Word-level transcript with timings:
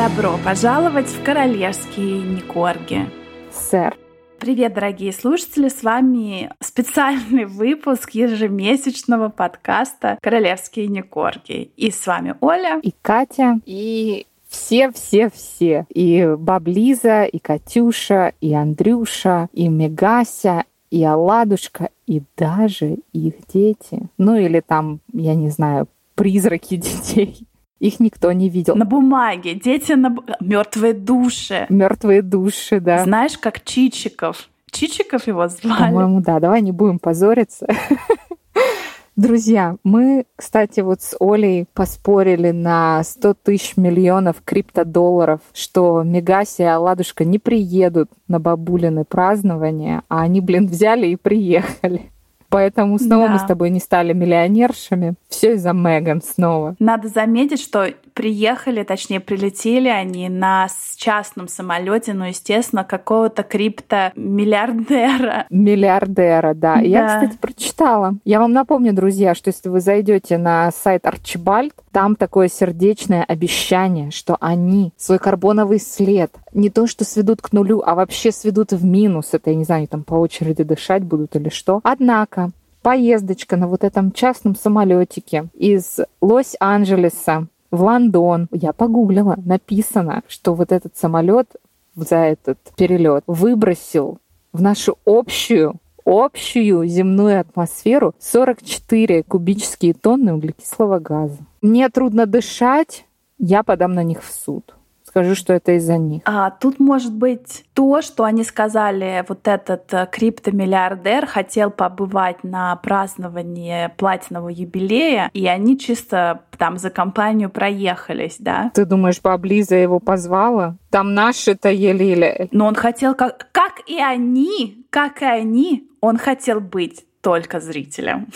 Добро 0.00 0.38
пожаловать 0.42 1.08
в 1.08 1.22
королевские 1.22 2.22
Никорги. 2.22 3.04
Сэр. 3.52 3.98
Привет, 4.38 4.72
дорогие 4.72 5.12
слушатели! 5.12 5.68
С 5.68 5.82
вами 5.82 6.50
специальный 6.58 7.44
выпуск 7.44 8.12
ежемесячного 8.12 9.28
подкаста 9.28 10.16
«Королевские 10.22 10.86
Никорги». 10.86 11.70
И 11.76 11.90
с 11.90 12.06
вами 12.06 12.34
Оля. 12.40 12.80
И 12.82 12.94
Катя. 13.02 13.60
И 13.66 14.26
все-все-все. 14.48 15.84
И 15.90 16.34
Баблиза, 16.34 17.24
и 17.24 17.38
Катюша, 17.38 18.32
и 18.40 18.54
Андрюша, 18.54 19.50
и 19.52 19.68
Мегася, 19.68 20.64
и 20.90 21.04
Оладушка, 21.04 21.90
и 22.06 22.22
даже 22.38 23.00
их 23.12 23.34
дети. 23.52 24.08
Ну 24.16 24.34
или 24.34 24.60
там, 24.60 25.00
я 25.12 25.34
не 25.34 25.50
знаю, 25.50 25.88
призраки 26.14 26.76
детей. 26.78 27.46
Их 27.80 27.98
никто 27.98 28.30
не 28.32 28.50
видел. 28.50 28.76
На 28.76 28.84
бумаге. 28.84 29.54
Дети 29.54 29.92
на 29.92 30.14
мертвые 30.38 30.92
души. 30.92 31.66
Мертвые 31.70 32.20
души, 32.20 32.78
да. 32.78 33.04
Знаешь, 33.04 33.38
как 33.38 33.64
Чичиков. 33.64 34.50
Чичиков 34.70 35.26
его 35.26 35.48
звали. 35.48 35.78
По-моему, 35.78 36.20
да. 36.20 36.38
Давай 36.40 36.60
не 36.60 36.72
будем 36.72 36.98
позориться. 36.98 37.66
Друзья, 39.16 39.76
мы, 39.82 40.26
кстати, 40.36 40.80
вот 40.80 41.02
с 41.02 41.16
Олей 41.20 41.66
поспорили 41.74 42.52
на 42.52 43.02
100 43.02 43.34
тысяч 43.34 43.76
миллионов 43.76 44.36
криптодолларов, 44.44 45.40
что 45.52 46.02
Мегаси 46.02 46.62
и 46.62 46.64
Аладушка 46.64 47.24
не 47.24 47.38
приедут 47.38 48.10
на 48.28 48.40
бабулины 48.40 49.04
празднования, 49.04 50.02
а 50.08 50.22
они, 50.22 50.40
блин, 50.40 50.66
взяли 50.66 51.08
и 51.08 51.16
приехали. 51.16 52.10
Поэтому 52.50 52.98
снова 52.98 53.28
да. 53.28 53.32
мы 53.34 53.38
с 53.38 53.44
тобой 53.44 53.70
не 53.70 53.80
стали 53.80 54.12
миллионершами. 54.12 55.14
Все 55.28 55.54
из-за 55.54 55.72
Меган 55.72 56.20
снова. 56.20 56.74
Надо 56.80 57.08
заметить, 57.08 57.60
что 57.60 57.86
приехали, 58.20 58.82
точнее, 58.82 59.18
прилетели 59.18 59.88
они 59.88 60.28
на 60.28 60.68
частном 60.98 61.48
самолете, 61.48 62.12
ну, 62.12 62.26
естественно, 62.26 62.84
какого-то 62.84 63.42
крипто-миллиардера. 63.42 65.46
Миллиардера, 65.48 66.52
да. 66.52 66.74
да. 66.74 66.80
Я, 66.82 67.06
кстати, 67.06 67.38
прочитала. 67.40 68.16
Я 68.26 68.40
вам 68.40 68.52
напомню, 68.52 68.92
друзья, 68.92 69.34
что 69.34 69.48
если 69.48 69.70
вы 69.70 69.80
зайдете 69.80 70.36
на 70.36 70.70
сайт 70.70 71.06
Арчибальд, 71.06 71.72
там 71.92 72.14
такое 72.14 72.48
сердечное 72.48 73.24
обещание, 73.24 74.10
что 74.10 74.36
они 74.38 74.92
свой 74.98 75.18
карбоновый 75.18 75.80
след 75.80 76.30
не 76.52 76.68
то 76.68 76.86
что 76.86 77.06
сведут 77.06 77.40
к 77.40 77.52
нулю, 77.52 77.82
а 77.86 77.94
вообще 77.94 78.32
сведут 78.32 78.72
в 78.72 78.84
минус. 78.84 79.30
Это, 79.32 79.48
я 79.48 79.56
не 79.56 79.64
знаю, 79.64 79.88
там 79.88 80.04
по 80.04 80.16
очереди 80.16 80.62
дышать 80.62 81.04
будут 81.04 81.36
или 81.36 81.48
что. 81.48 81.80
Однако, 81.84 82.50
поездочка 82.82 83.56
на 83.56 83.66
вот 83.66 83.82
этом 83.82 84.12
частном 84.12 84.56
самолетике 84.56 85.46
из 85.54 86.00
Лос-Анджелеса 86.20 87.46
в 87.70 87.82
Лондон. 87.82 88.48
Я 88.52 88.72
погуглила, 88.72 89.36
написано, 89.44 90.22
что 90.28 90.54
вот 90.54 90.72
этот 90.72 90.96
самолет 90.96 91.56
за 91.94 92.16
этот 92.16 92.58
перелет 92.76 93.24
выбросил 93.26 94.18
в 94.52 94.62
нашу 94.62 94.98
общую 95.04 95.76
общую 96.04 96.86
земную 96.86 97.40
атмосферу 97.40 98.14
44 98.18 99.22
кубические 99.22 99.94
тонны 99.94 100.34
углекислого 100.34 100.98
газа. 100.98 101.38
Мне 101.60 101.88
трудно 101.88 102.26
дышать, 102.26 103.04
я 103.38 103.62
подам 103.62 103.94
на 103.94 104.02
них 104.02 104.24
в 104.24 104.32
суд 104.32 104.74
скажу, 105.10 105.34
что 105.34 105.52
это 105.52 105.72
из-за 105.72 105.98
них. 105.98 106.22
А 106.24 106.50
тут 106.50 106.78
может 106.78 107.12
быть 107.12 107.64
то, 107.74 108.00
что 108.00 108.22
они 108.22 108.44
сказали, 108.44 109.24
вот 109.28 109.48
этот 109.48 109.92
э, 109.92 110.06
криптомиллиардер 110.10 111.26
хотел 111.26 111.70
побывать 111.70 112.44
на 112.44 112.76
праздновании 112.76 113.90
платинового 113.96 114.50
юбилея, 114.50 115.28
и 115.32 115.46
они 115.48 115.78
чисто 115.78 116.42
там 116.56 116.78
за 116.78 116.90
компанию 116.90 117.50
проехались, 117.50 118.36
да? 118.38 118.70
Ты 118.72 118.84
думаешь, 118.84 119.20
Баблиза 119.20 119.74
его 119.74 119.98
позвала? 119.98 120.76
Там 120.90 121.14
наши-то 121.14 121.70
еле. 121.70 122.48
Но 122.52 122.66
он 122.66 122.76
хотел, 122.76 123.14
как, 123.16 123.48
как 123.50 123.80
и 123.88 123.98
они, 123.98 124.86
как 124.90 125.22
и 125.22 125.24
они, 125.24 125.88
он 126.00 126.18
хотел 126.18 126.60
быть 126.60 127.04
только 127.20 127.58
зрителем. 127.58 128.28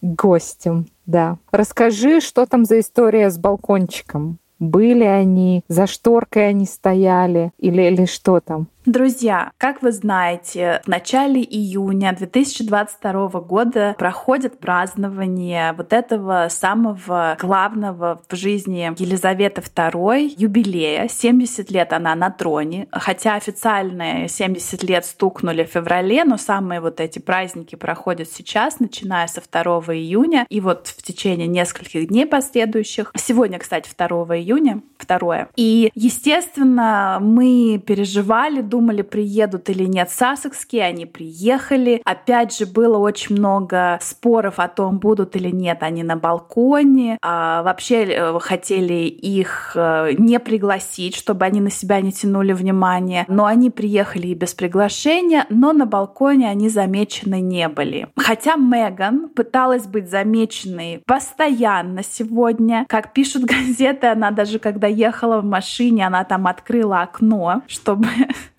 Гостем, 0.00 0.86
да. 1.06 1.36
Расскажи, 1.52 2.20
что 2.20 2.46
там 2.46 2.64
за 2.64 2.80
история 2.80 3.30
с 3.30 3.38
балкончиком? 3.38 4.38
Были 4.62 5.02
они, 5.02 5.64
за 5.66 5.88
шторкой 5.88 6.50
они 6.50 6.66
стояли 6.66 7.50
или, 7.58 7.82
или 7.82 8.04
что 8.04 8.38
там? 8.38 8.68
Друзья, 8.84 9.52
как 9.58 9.80
вы 9.80 9.92
знаете, 9.92 10.80
в 10.84 10.88
начале 10.88 11.40
июня 11.40 12.12
2022 12.18 13.28
года 13.42 13.94
проходит 13.96 14.58
празднование 14.58 15.72
вот 15.76 15.92
этого 15.92 16.48
самого 16.50 17.36
главного 17.40 18.20
в 18.28 18.34
жизни 18.34 18.92
Елизаветы 18.98 19.60
II 19.60 20.34
юбилея. 20.36 21.06
70 21.06 21.70
лет 21.70 21.92
она 21.92 22.16
на 22.16 22.30
троне, 22.30 22.88
хотя 22.90 23.36
официальные 23.36 24.26
70 24.26 24.82
лет 24.82 25.06
стукнули 25.06 25.62
в 25.62 25.68
феврале, 25.68 26.24
но 26.24 26.36
самые 26.36 26.80
вот 26.80 26.98
эти 26.98 27.20
праздники 27.20 27.76
проходят 27.76 28.28
сейчас, 28.32 28.80
начиная 28.80 29.28
со 29.28 29.40
2 29.40 29.62
июня 29.94 30.44
и 30.48 30.60
вот 30.60 30.88
в 30.88 31.02
течение 31.04 31.46
нескольких 31.46 32.08
дней 32.08 32.26
последующих. 32.26 33.12
Сегодня, 33.14 33.60
кстати, 33.60 33.88
2 33.96 34.08
июня, 34.38 34.82
второе. 34.98 35.48
И, 35.54 35.92
естественно, 35.94 37.18
мы 37.20 37.80
переживали, 37.86 38.71
думали, 38.72 39.02
приедут 39.02 39.68
или 39.68 39.84
нет 39.84 40.10
сассекские, 40.10 40.84
они 40.84 41.04
приехали. 41.04 42.00
Опять 42.06 42.56
же, 42.56 42.64
было 42.64 42.96
очень 42.96 43.36
много 43.36 43.98
споров 44.00 44.54
о 44.56 44.66
том, 44.66 44.98
будут 44.98 45.36
или 45.36 45.50
нет 45.50 45.82
они 45.82 46.02
на 46.02 46.16
балконе. 46.16 47.18
А 47.20 47.62
вообще 47.64 48.04
э, 48.04 48.38
хотели 48.40 48.94
их 48.94 49.72
э, 49.74 50.12
не 50.16 50.40
пригласить, 50.40 51.14
чтобы 51.14 51.44
они 51.44 51.60
на 51.60 51.70
себя 51.70 52.00
не 52.00 52.12
тянули 52.12 52.54
внимание. 52.54 53.26
Но 53.28 53.44
они 53.44 53.68
приехали 53.68 54.28
и 54.28 54.34
без 54.34 54.54
приглашения, 54.54 55.44
но 55.50 55.74
на 55.74 55.84
балконе 55.84 56.48
они 56.48 56.70
замечены 56.70 57.42
не 57.42 57.68
были. 57.68 58.08
Хотя 58.16 58.56
Меган 58.56 59.28
пыталась 59.28 59.86
быть 59.86 60.08
замеченной 60.08 61.02
постоянно 61.06 62.02
сегодня. 62.02 62.86
Как 62.88 63.12
пишут 63.12 63.42
газеты, 63.56 64.06
она 64.06 64.30
даже 64.30 64.58
когда 64.58 64.86
ехала 64.86 65.42
в 65.42 65.44
машине, 65.44 66.06
она 66.06 66.24
там 66.24 66.46
открыла 66.46 67.02
окно, 67.02 67.62
чтобы 67.66 68.06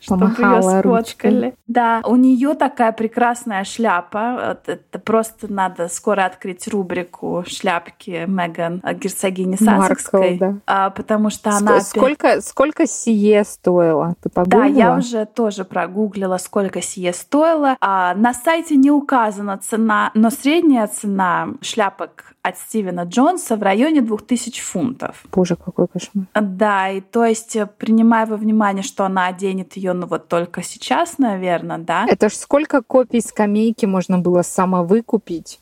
чтобы 0.03 0.25
ее 0.27 0.61
сфоткали. 0.61 0.81
Ручкой. 0.81 1.55
Да, 1.67 2.01
у 2.05 2.15
нее 2.15 2.53
такая 2.55 2.91
прекрасная 2.91 3.63
шляпа. 3.63 4.57
Это 4.65 4.99
просто 4.99 5.51
надо 5.51 5.87
скоро 5.87 6.25
открыть 6.25 6.67
рубрику 6.67 7.43
шляпки 7.47 8.25
Меган 8.27 8.81
герцогини 8.93 9.55
Сассекской, 9.55 10.37
да. 10.37 10.55
А, 10.67 10.89
потому 10.89 11.29
что 11.29 11.51
она 11.51 11.79
сколько 11.81 12.31
опять... 12.31 12.45
сколько 12.45 12.85
сие 12.85 13.43
стоило? 13.43 14.15
Ты 14.21 14.29
погуглила? 14.29 14.63
Да, 14.63 14.69
я 14.69 14.95
уже 14.95 15.25
тоже 15.25 15.63
прогуглила, 15.63 16.37
сколько 16.37 16.81
сие 16.81 17.13
стоило. 17.13 17.77
А, 17.79 18.13
на 18.15 18.33
сайте 18.33 18.75
не 18.75 18.91
указана 18.91 19.57
цена, 19.57 20.11
но 20.13 20.29
средняя 20.29 20.87
цена 20.87 21.49
шляпок 21.61 22.33
от 22.43 22.57
Стивена 22.57 23.03
Джонса 23.03 23.55
в 23.55 23.63
районе 23.63 24.01
2000 24.01 24.61
фунтов. 24.61 25.23
Боже, 25.31 25.55
какой 25.55 25.87
кошмар. 25.87 26.25
Да, 26.35 26.89
и 26.89 26.99
то 26.99 27.23
есть, 27.23 27.57
принимая 27.77 28.25
во 28.25 28.35
внимание, 28.35 28.83
что 28.83 29.05
она 29.05 29.27
оденет 29.27 29.77
ее, 29.77 29.92
ну 29.93 30.07
вот 30.07 30.27
только 30.27 30.63
сейчас, 30.63 31.17
наверное, 31.17 31.77
да. 31.77 32.05
Это 32.07 32.29
ж 32.29 32.33
сколько 32.33 32.81
копий 32.81 33.21
скамейки 33.21 33.85
можно 33.85 34.19
было 34.19 34.41
самовыкупить 34.41 35.59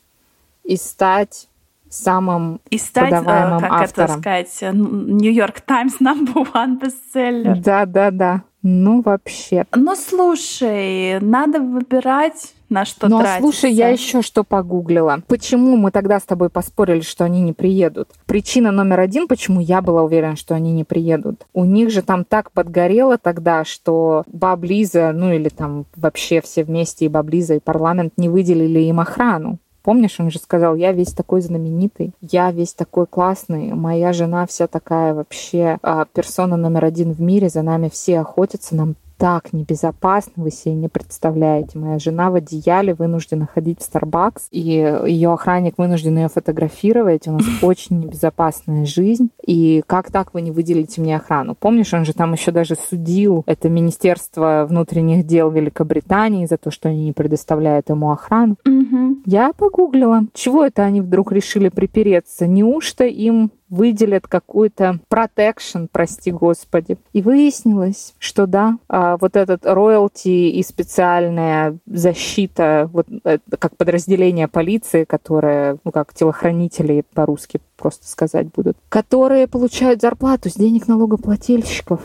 и 0.64 0.76
стать 0.76 1.48
самым 1.88 2.60
и 2.70 2.78
стать, 2.78 3.04
э, 3.04 3.10
продаваемым 3.10 3.60
как 3.60 3.72
автором. 3.72 4.20
это 4.20 4.20
сказать, 4.20 4.74
Нью-Йорк 4.74 5.60
Таймс 5.60 5.96
number 6.00 6.46
one 6.52 6.80
бестселлер. 6.80 7.56
Да, 7.56 7.86
да, 7.86 8.10
да. 8.10 8.42
Ну, 8.62 9.02
вообще. 9.02 9.66
Ну, 9.74 9.96
слушай, 9.96 11.18
надо 11.20 11.60
выбирать 11.60 12.54
на 12.72 12.84
что 12.84 13.08
ну, 13.08 13.18
тратиться. 13.18 13.36
а 13.36 13.40
слушай, 13.40 13.72
я 13.72 13.88
еще 13.88 14.22
что 14.22 14.44
погуглила. 14.44 15.20
Почему 15.28 15.76
мы 15.76 15.90
тогда 15.90 16.18
с 16.18 16.24
тобой 16.24 16.48
поспорили, 16.48 17.00
что 17.00 17.24
они 17.24 17.42
не 17.42 17.52
приедут? 17.52 18.08
Причина 18.26 18.72
номер 18.72 19.00
один, 19.00 19.28
почему 19.28 19.60
я 19.60 19.82
была 19.82 20.02
уверена, 20.02 20.36
что 20.36 20.54
они 20.54 20.72
не 20.72 20.84
приедут. 20.84 21.46
У 21.52 21.64
них 21.64 21.90
же 21.90 22.02
там 22.02 22.24
так 22.24 22.50
подгорело 22.52 23.18
тогда, 23.18 23.64
что 23.64 24.24
Баблиза, 24.26 25.12
ну 25.12 25.32
или 25.32 25.48
там 25.48 25.84
вообще 25.96 26.40
все 26.40 26.64
вместе 26.64 27.04
и 27.04 27.08
Баблиза, 27.08 27.54
и 27.54 27.60
парламент 27.60 28.14
не 28.16 28.28
выделили 28.28 28.80
им 28.80 29.00
охрану. 29.00 29.58
Помнишь, 29.82 30.20
он 30.20 30.30
же 30.30 30.38
сказал, 30.38 30.76
я 30.76 30.92
весь 30.92 31.12
такой 31.12 31.40
знаменитый, 31.40 32.12
я 32.20 32.52
весь 32.52 32.72
такой 32.72 33.06
классный, 33.06 33.72
моя 33.72 34.12
жена 34.12 34.46
вся 34.46 34.68
такая 34.68 35.12
вообще 35.12 35.78
а, 35.82 36.04
персона 36.04 36.56
номер 36.56 36.84
один 36.84 37.12
в 37.12 37.20
мире, 37.20 37.48
за 37.48 37.62
нами 37.62 37.88
все 37.88 38.20
охотятся, 38.20 38.76
нам 38.76 38.94
так 39.22 39.52
небезопасно, 39.52 40.42
вы 40.42 40.50
себе 40.50 40.74
не 40.74 40.88
представляете. 40.88 41.78
Моя 41.78 42.00
жена 42.00 42.28
в 42.32 42.34
одеяле 42.34 42.92
вынуждена 42.92 43.46
ходить 43.46 43.78
в 43.80 43.88
Starbucks, 43.88 44.48
и 44.50 44.60
ее 44.60 45.32
охранник 45.32 45.78
вынужден 45.78 46.16
ее 46.16 46.28
фотографировать. 46.28 47.28
У 47.28 47.30
нас 47.30 47.44
очень 47.62 48.00
небезопасная 48.00 48.84
жизнь. 48.84 49.30
И 49.46 49.84
как 49.86 50.10
так 50.10 50.34
вы 50.34 50.40
не 50.42 50.50
выделите 50.50 51.00
мне 51.00 51.14
охрану? 51.14 51.54
Помнишь, 51.54 51.94
он 51.94 52.04
же 52.04 52.14
там 52.14 52.32
еще 52.32 52.50
даже 52.50 52.74
судил 52.74 53.44
это 53.46 53.68
Министерство 53.68 54.66
внутренних 54.68 55.24
дел 55.24 55.52
Великобритании 55.52 56.46
за 56.46 56.56
то, 56.56 56.72
что 56.72 56.88
они 56.88 57.04
не 57.04 57.12
предоставляют 57.12 57.90
ему 57.90 58.10
охрану. 58.10 58.56
Угу. 58.66 59.18
Я 59.26 59.52
погуглила, 59.52 60.22
чего 60.34 60.64
это 60.64 60.82
они 60.82 61.00
вдруг 61.00 61.30
решили 61.30 61.68
припереться. 61.68 62.48
Неужто 62.48 63.04
им 63.04 63.52
выделят 63.72 64.28
какую-то 64.28 65.00
протекшн, 65.08 65.86
прости 65.90 66.30
господи. 66.30 66.98
И 67.14 67.22
выяснилось, 67.22 68.14
что 68.18 68.46
да, 68.46 68.76
а, 68.86 69.16
вот 69.16 69.34
этот 69.34 69.64
роялти 69.64 70.50
и 70.50 70.62
специальная 70.62 71.78
защита, 71.86 72.90
вот 72.92 73.06
как 73.58 73.76
подразделение 73.78 74.46
полиции, 74.46 75.04
которое, 75.04 75.78
ну 75.84 75.90
как 75.90 76.12
телохранители 76.12 77.04
по-русски 77.14 77.60
просто 77.78 78.06
сказать 78.06 78.48
будут, 78.52 78.76
которые 78.90 79.46
получают 79.46 80.02
зарплату 80.02 80.50
с 80.50 80.54
денег 80.54 80.86
налогоплательщиков 80.86 82.00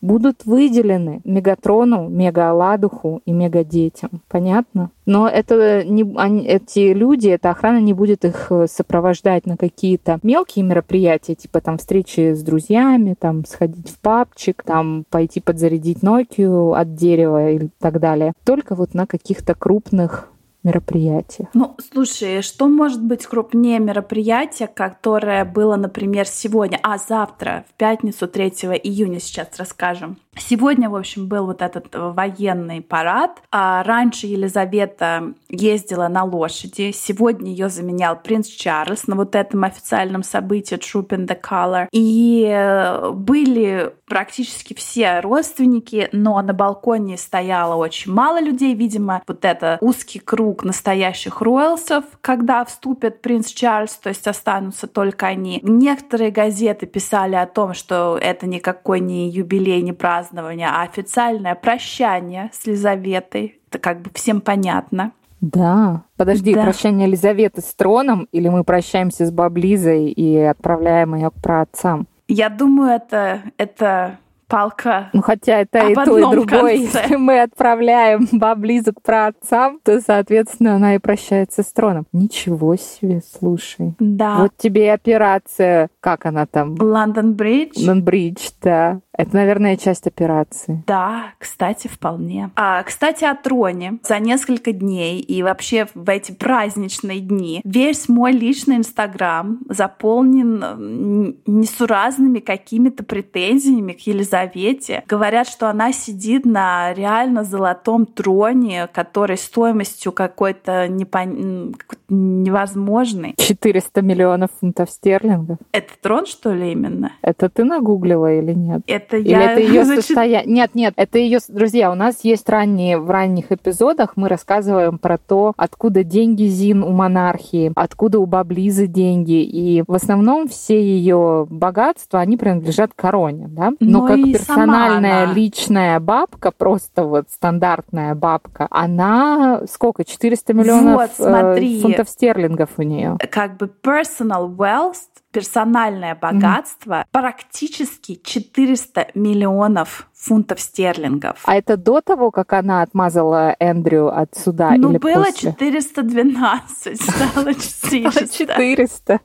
будут 0.00 0.44
выделены 0.44 1.20
Мегатрону, 1.24 2.08
Мегаладуху 2.08 3.22
и 3.24 3.32
Мегадетям. 3.32 4.22
Понятно? 4.28 4.90
Но 5.06 5.28
это 5.28 5.84
не, 5.84 6.14
они, 6.16 6.46
эти 6.46 6.92
люди, 6.92 7.28
эта 7.28 7.50
охрана 7.50 7.80
не 7.80 7.92
будет 7.92 8.24
их 8.24 8.46
э, 8.50 8.66
сопровождать 8.68 9.46
на 9.46 9.56
какие-то 9.56 10.20
мелкие 10.22 10.64
мероприятия, 10.64 11.34
типа 11.34 11.60
там 11.60 11.78
встречи 11.78 12.32
с 12.34 12.42
друзьями, 12.42 13.16
там 13.18 13.44
сходить 13.44 13.90
в 13.90 13.98
папчик, 13.98 14.62
там 14.62 15.04
пойти 15.10 15.40
подзарядить 15.40 16.02
Nokia 16.02 16.78
от 16.78 16.94
дерева 16.94 17.50
и 17.50 17.68
так 17.78 17.98
далее. 17.98 18.32
Только 18.44 18.74
вот 18.74 18.94
на 18.94 19.06
каких-то 19.06 19.54
крупных 19.54 20.30
мероприятие. 20.62 21.48
Ну, 21.54 21.76
слушай, 21.92 22.42
что 22.42 22.68
может 22.68 23.02
быть 23.02 23.26
крупнее 23.26 23.78
мероприятия, 23.78 24.66
которое 24.66 25.44
было, 25.44 25.76
например, 25.76 26.26
сегодня, 26.26 26.78
а 26.82 26.98
завтра, 26.98 27.64
в 27.68 27.74
пятницу 27.74 28.28
3 28.28 28.48
июня, 28.82 29.20
сейчас 29.20 29.48
расскажем. 29.56 30.18
Сегодня, 30.36 30.88
в 30.88 30.96
общем, 30.96 31.26
был 31.26 31.46
вот 31.46 31.60
этот 31.60 31.88
военный 31.92 32.80
парад. 32.80 33.42
А 33.50 33.82
раньше 33.82 34.26
Елизавета 34.26 35.34
ездила 35.48 36.08
на 36.08 36.24
лошади. 36.24 36.92
Сегодня 36.92 37.50
ее 37.50 37.68
заменял 37.68 38.16
принц 38.16 38.46
Чарльз 38.46 39.06
на 39.06 39.16
вот 39.16 39.34
этом 39.34 39.64
официальном 39.64 40.22
событии 40.22 40.76
Troop 40.76 41.08
in 41.08 41.26
the 41.26 41.38
Color. 41.40 41.88
И 41.92 42.48
э, 42.48 43.10
были 43.10 43.92
практически 44.06 44.74
все 44.74 45.20
родственники, 45.20 46.08
но 46.12 46.40
на 46.42 46.52
балконе 46.52 47.16
стояло 47.16 47.74
очень 47.74 48.12
мало 48.12 48.40
людей. 48.40 48.74
Видимо, 48.74 49.22
вот 49.26 49.44
это 49.44 49.78
узкий 49.80 50.18
круг 50.20 50.64
настоящих 50.64 51.40
роялсов, 51.40 52.04
когда 52.20 52.64
вступит 52.64 53.22
принц 53.22 53.48
Чарльз, 53.48 53.96
то 53.96 54.08
есть 54.08 54.26
останутся 54.26 54.86
только 54.86 55.26
они. 55.26 55.60
Некоторые 55.62 56.30
газеты 56.30 56.86
писали 56.86 57.34
о 57.36 57.46
том, 57.46 57.74
что 57.74 58.18
это 58.20 58.46
никакой 58.46 59.00
не 59.00 59.28
юбилей, 59.28 59.82
не 59.82 59.92
праздник, 59.92 60.29
празднование, 60.30 60.68
а 60.68 60.82
официальное 60.82 61.54
прощание 61.54 62.50
с 62.52 62.66
Лизаветой. 62.66 63.60
Это 63.68 63.78
как 63.78 64.00
бы 64.00 64.10
всем 64.14 64.40
понятно. 64.40 65.12
Да. 65.40 66.02
Подожди, 66.16 66.54
да. 66.54 66.62
прощание 66.62 67.08
Елизаветы 67.08 67.62
с 67.62 67.74
троном 67.74 68.28
или 68.30 68.48
мы 68.48 68.62
прощаемся 68.62 69.26
с 69.26 69.30
Баблизой 69.30 70.10
и 70.10 70.36
отправляем 70.36 71.14
ее 71.14 71.30
к 71.30 71.34
праотцам? 71.34 72.06
Я 72.28 72.48
думаю, 72.48 72.92
это, 72.92 73.42
это 73.56 74.18
палка. 74.50 75.08
Ну, 75.12 75.22
хотя 75.22 75.60
это 75.60 75.88
и 75.88 75.94
то, 75.94 76.18
и 76.18 76.22
другое. 76.22 76.74
Если 76.74 77.16
мы 77.16 77.40
отправляем 77.40 78.28
баблизу 78.32 78.92
к 78.92 79.00
праотцам, 79.00 79.80
то, 79.82 80.00
соответственно, 80.00 80.74
она 80.74 80.96
и 80.96 80.98
прощается 80.98 81.62
с 81.62 81.72
троном. 81.72 82.06
Ничего 82.12 82.76
себе, 82.76 83.22
слушай. 83.38 83.94
Да. 83.98 84.38
Вот 84.38 84.52
тебе 84.58 84.86
и 84.86 84.88
операция, 84.88 85.88
как 86.00 86.26
она 86.26 86.46
там? 86.46 86.76
Лондон 86.78 87.34
Бридж. 87.34 87.78
Лондон 87.78 88.04
Бридж, 88.04 88.50
да. 88.60 89.00
Это, 89.20 89.36
наверное, 89.36 89.76
часть 89.76 90.06
операции. 90.06 90.82
Да, 90.86 91.34
кстати, 91.36 91.88
вполне. 91.88 92.50
А, 92.56 92.82
кстати, 92.82 93.24
о 93.24 93.34
троне. 93.34 93.98
За 94.02 94.18
несколько 94.18 94.72
дней 94.72 95.20
и 95.20 95.42
вообще 95.42 95.88
в 95.94 96.08
эти 96.08 96.32
праздничные 96.32 97.20
дни 97.20 97.60
весь 97.62 98.08
мой 98.08 98.32
личный 98.32 98.76
Инстаграм 98.76 99.58
заполнен 99.68 101.36
несуразными 101.44 102.38
какими-то 102.38 103.04
претензиями 103.04 103.92
к 103.92 104.00
Елизавете. 104.06 105.04
Говорят, 105.06 105.48
что 105.48 105.68
она 105.68 105.92
сидит 105.92 106.46
на 106.46 106.94
реально 106.94 107.44
золотом 107.44 108.06
троне, 108.06 108.88
который 108.90 109.36
стоимостью 109.36 110.12
какой-то 110.12 110.88
непон... 110.88 111.74
невозможной. 112.08 113.34
400 113.36 114.00
миллионов 114.00 114.48
фунтов 114.60 114.88
стерлингов. 114.90 115.58
Это 115.72 115.92
трон, 116.00 116.24
что 116.24 116.54
ли, 116.54 116.72
именно? 116.72 117.12
Это 117.20 117.50
ты 117.50 117.64
нагуглила 117.64 118.32
или 118.32 118.54
нет? 118.54 118.80
Это 118.86 119.09
это 119.10 119.16
Или 119.16 119.30
я... 119.30 119.52
это 119.52 119.60
ее 119.60 119.84
состояние? 119.96 120.52
Нет, 120.52 120.74
нет, 120.74 120.94
это 120.96 121.18
ее... 121.18 121.38
Друзья, 121.48 121.90
у 121.90 121.94
нас 121.94 122.20
есть 122.22 122.48
ранние, 122.48 122.98
в 122.98 123.10
ранних 123.10 123.50
эпизодах 123.52 124.12
мы 124.16 124.28
рассказываем 124.28 124.98
про 124.98 125.18
то, 125.18 125.52
откуда 125.56 126.04
деньги 126.04 126.44
Зин 126.44 126.82
у 126.82 126.90
монархии, 126.90 127.72
откуда 127.74 128.18
у 128.20 128.26
Баблизы 128.26 128.86
деньги. 128.86 129.42
И 129.42 129.82
в 129.86 129.94
основном 129.94 130.48
все 130.48 130.80
ее 130.80 131.46
богатства, 131.48 132.20
они 132.20 132.36
принадлежат 132.36 132.92
короне, 132.94 133.48
да? 133.48 133.72
Но, 133.80 134.02
Но 134.02 134.06
как 134.06 134.16
персональная 134.16 135.24
она. 135.24 135.32
личная 135.32 136.00
бабка, 136.00 136.50
просто 136.50 137.04
вот 137.04 137.26
стандартная 137.30 138.14
бабка, 138.14 138.66
она 138.70 139.62
сколько? 139.70 140.04
400 140.04 140.54
миллионов 140.54 140.94
вот, 140.94 141.10
э, 141.18 141.30
смотри, 141.30 141.80
фунтов 141.80 142.08
стерлингов 142.08 142.70
у 142.76 142.82
нее. 142.82 143.18
Как 143.30 143.56
бы 143.56 143.70
personal 143.82 144.54
wealth 144.54 145.10
персональное 145.32 146.14
богатство 146.14 147.02
mm-hmm. 147.02 147.06
практически 147.12 148.20
400 148.22 149.08
миллионов 149.14 150.08
фунтов 150.14 150.60
стерлингов. 150.60 151.40
А 151.44 151.56
это 151.56 151.76
до 151.76 152.00
того, 152.00 152.30
как 152.30 152.52
она 152.52 152.82
отмазала 152.82 153.56
Эндрю 153.58 154.08
от 154.08 154.34
суда 154.36 154.72
ну, 154.76 154.90
или 154.90 154.98
было 154.98 155.24
после? 155.24 155.52
412, 155.52 157.00
стало 157.00 157.54
400. 157.90 158.26
400. 158.26 159.20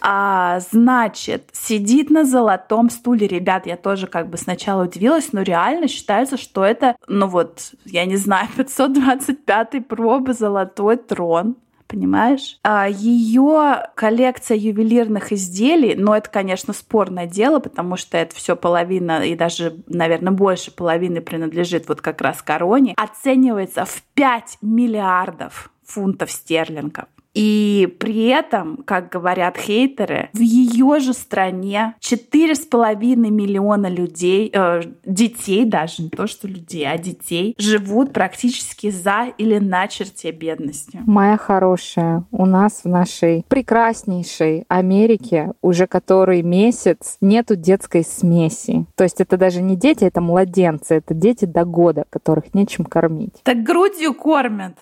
А, 0.00 0.60
значит, 0.70 1.48
сидит 1.52 2.10
на 2.10 2.24
золотом 2.24 2.90
стуле. 2.90 3.26
Ребят, 3.26 3.66
я 3.66 3.76
тоже 3.76 4.06
как 4.06 4.28
бы 4.28 4.36
сначала 4.36 4.84
удивилась, 4.84 5.32
но 5.32 5.42
реально 5.42 5.88
считается, 5.88 6.36
что 6.36 6.64
это, 6.64 6.96
ну 7.06 7.26
вот, 7.26 7.72
я 7.84 8.04
не 8.04 8.16
знаю, 8.16 8.48
525-й 8.56 9.80
пробы 9.80 10.34
золотой 10.34 10.96
трон 10.96 11.56
понимаешь? 11.92 12.58
А 12.62 12.88
ее 12.88 13.84
коллекция 13.94 14.56
ювелирных 14.56 15.30
изделий, 15.32 15.94
но 15.94 16.16
это, 16.16 16.30
конечно, 16.30 16.72
спорное 16.72 17.26
дело, 17.26 17.60
потому 17.60 17.98
что 17.98 18.16
это 18.16 18.34
все 18.34 18.56
половина 18.56 19.24
и 19.26 19.36
даже, 19.36 19.76
наверное, 19.86 20.32
больше 20.32 20.70
половины 20.70 21.20
принадлежит 21.20 21.88
вот 21.88 22.00
как 22.00 22.22
раз 22.22 22.40
короне, 22.40 22.94
оценивается 22.96 23.84
в 23.84 24.02
5 24.14 24.58
миллиардов 24.62 25.70
фунтов 25.84 26.30
стерлингов. 26.30 27.06
И 27.34 27.96
при 27.98 28.26
этом, 28.26 28.78
как 28.84 29.10
говорят 29.10 29.56
хейтеры, 29.56 30.30
в 30.32 30.40
ее 30.40 31.00
же 31.00 31.14
стране 31.14 31.94
4,5 32.00 33.16
миллиона 33.30 33.86
людей, 33.86 34.50
э, 34.52 34.82
детей 35.04 35.64
даже, 35.64 36.02
не 36.02 36.10
то 36.10 36.26
что 36.26 36.46
людей, 36.46 36.86
а 36.86 36.98
детей, 36.98 37.54
живут 37.58 38.12
практически 38.12 38.90
за 38.90 39.28
или 39.38 39.58
на 39.58 39.88
черте 39.88 40.30
бедности. 40.30 41.00
Моя 41.06 41.36
хорошая, 41.36 42.24
у 42.30 42.44
нас 42.44 42.82
в 42.84 42.88
нашей 42.88 43.44
прекраснейшей 43.48 44.64
Америке 44.68 45.52
уже 45.62 45.86
который 45.86 46.42
месяц 46.42 47.16
нету 47.20 47.56
детской 47.56 48.04
смеси. 48.04 48.86
То 48.94 49.04
есть 49.04 49.20
это 49.20 49.36
даже 49.36 49.62
не 49.62 49.76
дети, 49.76 50.04
это 50.04 50.20
младенцы, 50.20 50.96
это 50.96 51.14
дети 51.14 51.44
до 51.44 51.64
года, 51.64 52.04
которых 52.10 52.54
нечем 52.54 52.84
кормить. 52.84 53.34
Так 53.42 53.62
грудью 53.62 54.14
кормят. 54.14 54.76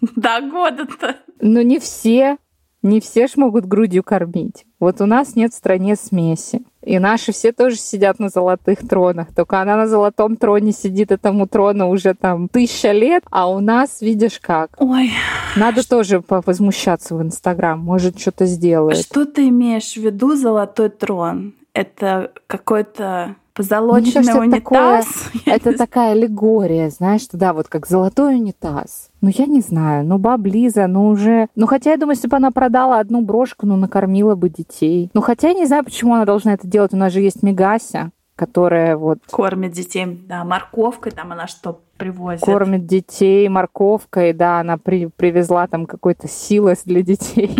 До 0.16 0.40
года-то. 0.40 1.16
Но 1.40 1.62
не 1.62 1.78
все, 1.78 2.38
не 2.82 3.00
все 3.00 3.26
ж 3.26 3.36
могут 3.36 3.66
грудью 3.66 4.02
кормить. 4.02 4.64
Вот 4.78 5.00
у 5.00 5.06
нас 5.06 5.36
нет 5.36 5.52
в 5.52 5.56
стране 5.56 5.96
смеси. 5.96 6.62
И 6.82 6.98
наши 6.98 7.32
все 7.32 7.52
тоже 7.52 7.76
сидят 7.76 8.18
на 8.18 8.30
золотых 8.30 8.86
тронах. 8.88 9.34
Только 9.34 9.60
она 9.60 9.76
на 9.76 9.86
золотом 9.86 10.36
троне 10.36 10.72
сидит, 10.72 11.12
этому 11.12 11.46
трону 11.46 11.90
уже 11.90 12.14
там 12.14 12.48
тысяча 12.48 12.92
лет, 12.92 13.22
а 13.30 13.50
у 13.50 13.60
нас, 13.60 14.00
видишь 14.00 14.40
как. 14.40 14.70
Ой. 14.78 15.10
Надо 15.56 15.82
что... 15.82 15.98
тоже 15.98 16.22
возмущаться 16.28 17.14
в 17.14 17.22
Инстаграм. 17.22 17.78
Может, 17.78 18.18
что-то 18.18 18.46
сделает. 18.46 18.98
Что 18.98 19.26
ты 19.26 19.48
имеешь 19.48 19.92
в 19.92 19.98
виду 19.98 20.34
золотой 20.36 20.88
трон? 20.88 21.54
Это 21.74 22.32
какой-то 22.46 23.36
позолоченный 23.54 24.12
кажется, 24.12 24.38
унитаз. 24.40 25.06
Такое, 25.32 25.54
это 25.54 25.76
такая 25.76 26.12
аллегория, 26.12 26.90
знаешь, 26.90 27.22
что 27.22 27.36
да, 27.36 27.52
вот 27.52 27.68
как 27.68 27.86
золотой 27.86 28.36
унитаз. 28.36 29.10
Ну, 29.20 29.30
я 29.32 29.46
не 29.46 29.60
знаю, 29.60 30.06
ну, 30.06 30.18
баблиза, 30.18 30.86
ну, 30.86 31.08
уже... 31.08 31.48
Ну, 31.56 31.66
хотя, 31.66 31.90
я 31.90 31.96
думаю, 31.96 32.16
если 32.16 32.28
бы 32.28 32.36
она 32.36 32.50
продала 32.50 33.00
одну 33.00 33.20
брошку, 33.20 33.66
ну, 33.66 33.76
накормила 33.76 34.34
бы 34.34 34.48
детей. 34.48 35.10
Ну, 35.14 35.20
хотя 35.20 35.48
я 35.48 35.54
не 35.54 35.66
знаю, 35.66 35.84
почему 35.84 36.14
она 36.14 36.24
должна 36.24 36.54
это 36.54 36.66
делать. 36.66 36.94
У 36.94 36.96
нас 36.96 37.12
же 37.12 37.20
есть 37.20 37.42
Мегася, 37.42 38.10
которая 38.36 38.96
вот... 38.96 39.18
Кормит 39.30 39.72
детей, 39.72 40.06
да, 40.26 40.44
морковкой, 40.44 41.12
там 41.12 41.32
она 41.32 41.46
что 41.46 41.82
привозит. 41.98 42.42
Кормит 42.42 42.86
детей 42.86 43.46
морковкой, 43.50 44.32
да, 44.32 44.60
она 44.60 44.78
при, 44.78 45.06
привезла 45.06 45.66
там 45.66 45.84
какой-то 45.84 46.26
силос 46.26 46.84
для 46.86 47.02
детей, 47.02 47.54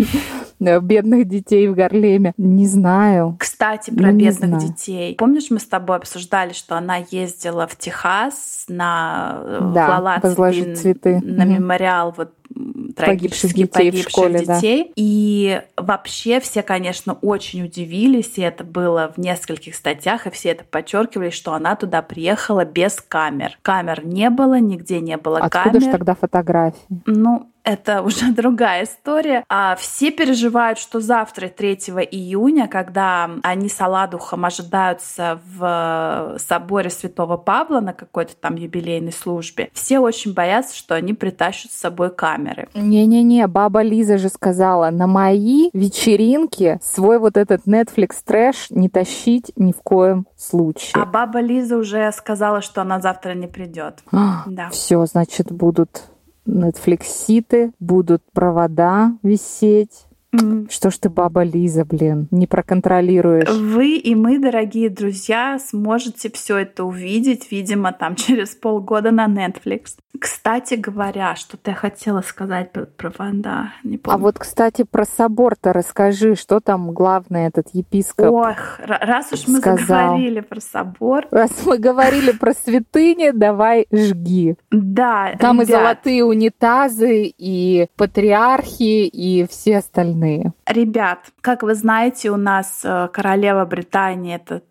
бедных 0.81 1.27
детей 1.27 1.67
в 1.67 1.75
Гарлеме. 1.75 2.33
Не 2.37 2.67
знаю. 2.67 3.35
Кстати, 3.39 3.91
про 3.91 4.11
ну, 4.11 4.17
бедных 4.17 4.59
детей. 4.59 5.15
Помнишь, 5.15 5.49
мы 5.49 5.59
с 5.59 5.65
тобой 5.65 5.97
обсуждали, 5.97 6.53
что 6.53 6.77
она 6.77 6.97
ездила 7.09 7.67
в 7.67 7.75
Техас 7.75 8.65
на 8.67 9.41
э, 9.43 9.71
да, 9.73 10.19
цветы, 10.21 10.75
цветы. 10.75 11.19
на 11.23 11.45
мемориал 11.45 12.13
вот 12.15 12.33
погибших 12.95 13.53
детей, 13.53 13.91
погибших 13.91 14.07
в 14.07 14.09
школе, 14.09 14.39
детей. 14.39 14.83
Да. 14.85 14.91
И 14.95 15.61
вообще 15.77 16.39
все, 16.39 16.63
конечно, 16.63 17.13
очень 17.21 17.63
удивились, 17.63 18.37
и 18.37 18.41
это 18.41 18.63
было 18.63 19.11
в 19.15 19.19
нескольких 19.19 19.75
статьях, 19.75 20.27
и 20.27 20.29
все 20.29 20.49
это 20.49 20.63
подчеркивали, 20.63 21.29
что 21.29 21.53
она 21.53 21.75
туда 21.75 22.01
приехала 22.01 22.65
без 22.65 22.99
камер. 23.01 23.57
Камер 23.61 24.05
не 24.05 24.29
было, 24.29 24.59
нигде 24.59 24.99
не 24.99 25.17
было 25.17 25.37
Откуда 25.37 25.63
камер. 25.63 25.67
Откуда 25.67 25.85
же 25.85 25.91
тогда 25.91 26.15
фотографии? 26.15 26.79
Ну, 27.05 27.51
это 27.63 28.01
уже 28.05 28.31
другая 28.31 28.83
история. 28.83 29.43
А 29.49 29.75
все 29.75 30.11
переживают, 30.11 30.79
что 30.79 30.99
завтра, 30.99 31.47
3 31.47 31.73
июня, 32.11 32.67
когда 32.67 33.29
они 33.43 33.69
с 33.69 33.79
Аладухом 33.81 34.45
ожидаются 34.45 35.39
в 35.45 36.37
соборе 36.39 36.89
Святого 36.89 37.37
Павла 37.37 37.79
на 37.79 37.93
какой-то 37.93 38.35
там 38.35 38.55
юбилейной 38.55 39.13
службе, 39.13 39.69
все 39.73 39.99
очень 39.99 40.33
боятся, 40.33 40.75
что 40.75 40.95
они 40.95 41.13
притащат 41.13 41.71
с 41.71 41.79
собой 41.79 42.13
камеры. 42.13 42.50
Не-не-не, 42.73 43.47
баба 43.47 43.81
Лиза 43.81 44.17
же 44.17 44.29
сказала, 44.29 44.89
на 44.89 45.07
мои 45.07 45.69
вечеринки 45.73 46.79
свой 46.81 47.19
вот 47.19 47.37
этот 47.37 47.65
Netflix 47.67 48.17
трэш 48.25 48.67
не 48.69 48.89
тащить 48.89 49.51
ни 49.55 49.71
в 49.71 49.81
коем 49.81 50.27
случае. 50.37 51.01
А 51.01 51.05
баба 51.05 51.39
Лиза 51.39 51.77
уже 51.77 52.11
сказала, 52.11 52.61
что 52.61 52.81
она 52.81 52.99
завтра 52.99 53.33
не 53.33 53.47
придет. 53.47 54.03
да. 54.11 54.69
Все, 54.69 55.05
значит, 55.05 55.51
будут 55.51 56.03
Netflixиты, 56.45 57.73
будут 57.79 58.23
провода 58.33 59.13
висеть. 59.23 60.05
Mm. 60.33 60.71
Что 60.71 60.89
ж 60.91 60.97
ты, 60.97 61.09
баба 61.09 61.43
Лиза, 61.43 61.83
блин, 61.83 62.27
не 62.31 62.47
проконтролируешь? 62.47 63.49
Вы 63.49 63.97
и 63.97 64.15
мы, 64.15 64.39
дорогие 64.39 64.89
друзья, 64.89 65.59
сможете 65.59 66.31
все 66.31 66.57
это 66.57 66.85
увидеть, 66.85 67.51
видимо, 67.51 67.91
там 67.91 68.15
через 68.15 68.55
полгода 68.55 69.11
на 69.11 69.27
Netflix. 69.27 69.97
Кстати 70.19 70.75
говоря, 70.75 71.35
что 71.35 71.57
ты 71.57 71.73
хотела 71.73 72.21
сказать 72.21 72.71
про, 72.71 72.85
про 72.85 73.11
Ванда? 73.17 73.71
Не 73.83 73.97
помню. 73.97 74.15
А 74.15 74.17
вот, 74.19 74.37
кстати, 74.39 74.83
про 74.83 75.05
собор-то 75.05 75.73
расскажи, 75.73 76.35
что 76.35 76.59
там 76.59 76.91
главный 76.91 77.47
этот 77.47 77.67
епископ 77.73 78.27
Ох, 78.27 78.79
раз 78.85 79.31
уж 79.31 79.47
мы 79.47 79.59
сказал. 79.59 79.77
заговорили 79.77 80.41
про 80.41 80.59
собор. 80.59 81.27
Раз 81.31 81.51
мы 81.65 81.77
говорили 81.77 82.31
про 82.31 82.53
святыни, 82.53 83.31
давай 83.31 83.87
жги. 83.91 84.55
Да, 84.69 85.33
Там 85.39 85.61
ребят. 85.61 85.69
и 85.69 85.71
золотые 85.71 86.25
унитазы, 86.25 87.33
и 87.37 87.87
патриархи, 87.95 89.07
и 89.07 89.47
все 89.49 89.77
остальные. 89.77 90.20
Ребят, 90.65 91.31
как 91.41 91.63
вы 91.63 91.75
знаете, 91.75 92.31
у 92.31 92.37
нас 92.37 92.81
э, 92.83 93.09
королева 93.11 93.65
Британии 93.65 94.35
это 94.35 94.61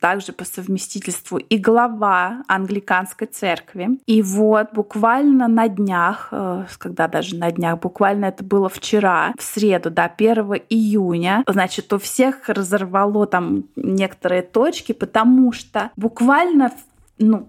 также 0.00 0.32
по 0.32 0.44
совместительству 0.44 1.38
и 1.38 1.58
глава 1.58 2.42
англиканской 2.48 3.26
церкви. 3.26 3.98
И 4.06 4.22
вот 4.22 4.72
буквально 4.72 5.48
на 5.48 5.68
днях, 5.68 6.28
э, 6.32 6.64
когда 6.78 7.08
даже 7.08 7.36
на 7.36 7.50
днях, 7.50 7.78
буквально 7.80 8.26
это 8.26 8.44
было 8.44 8.68
вчера, 8.68 9.32
в 9.38 9.42
среду, 9.42 9.90
да, 9.90 10.10
1 10.14 10.62
июня, 10.68 11.44
значит, 11.46 11.92
у 11.92 11.98
всех 11.98 12.48
разорвало 12.48 13.26
там 13.26 13.64
некоторые 13.76 14.42
точки, 14.42 14.92
потому 14.92 15.52
что 15.52 15.90
буквально 15.96 16.70
ну, 17.18 17.48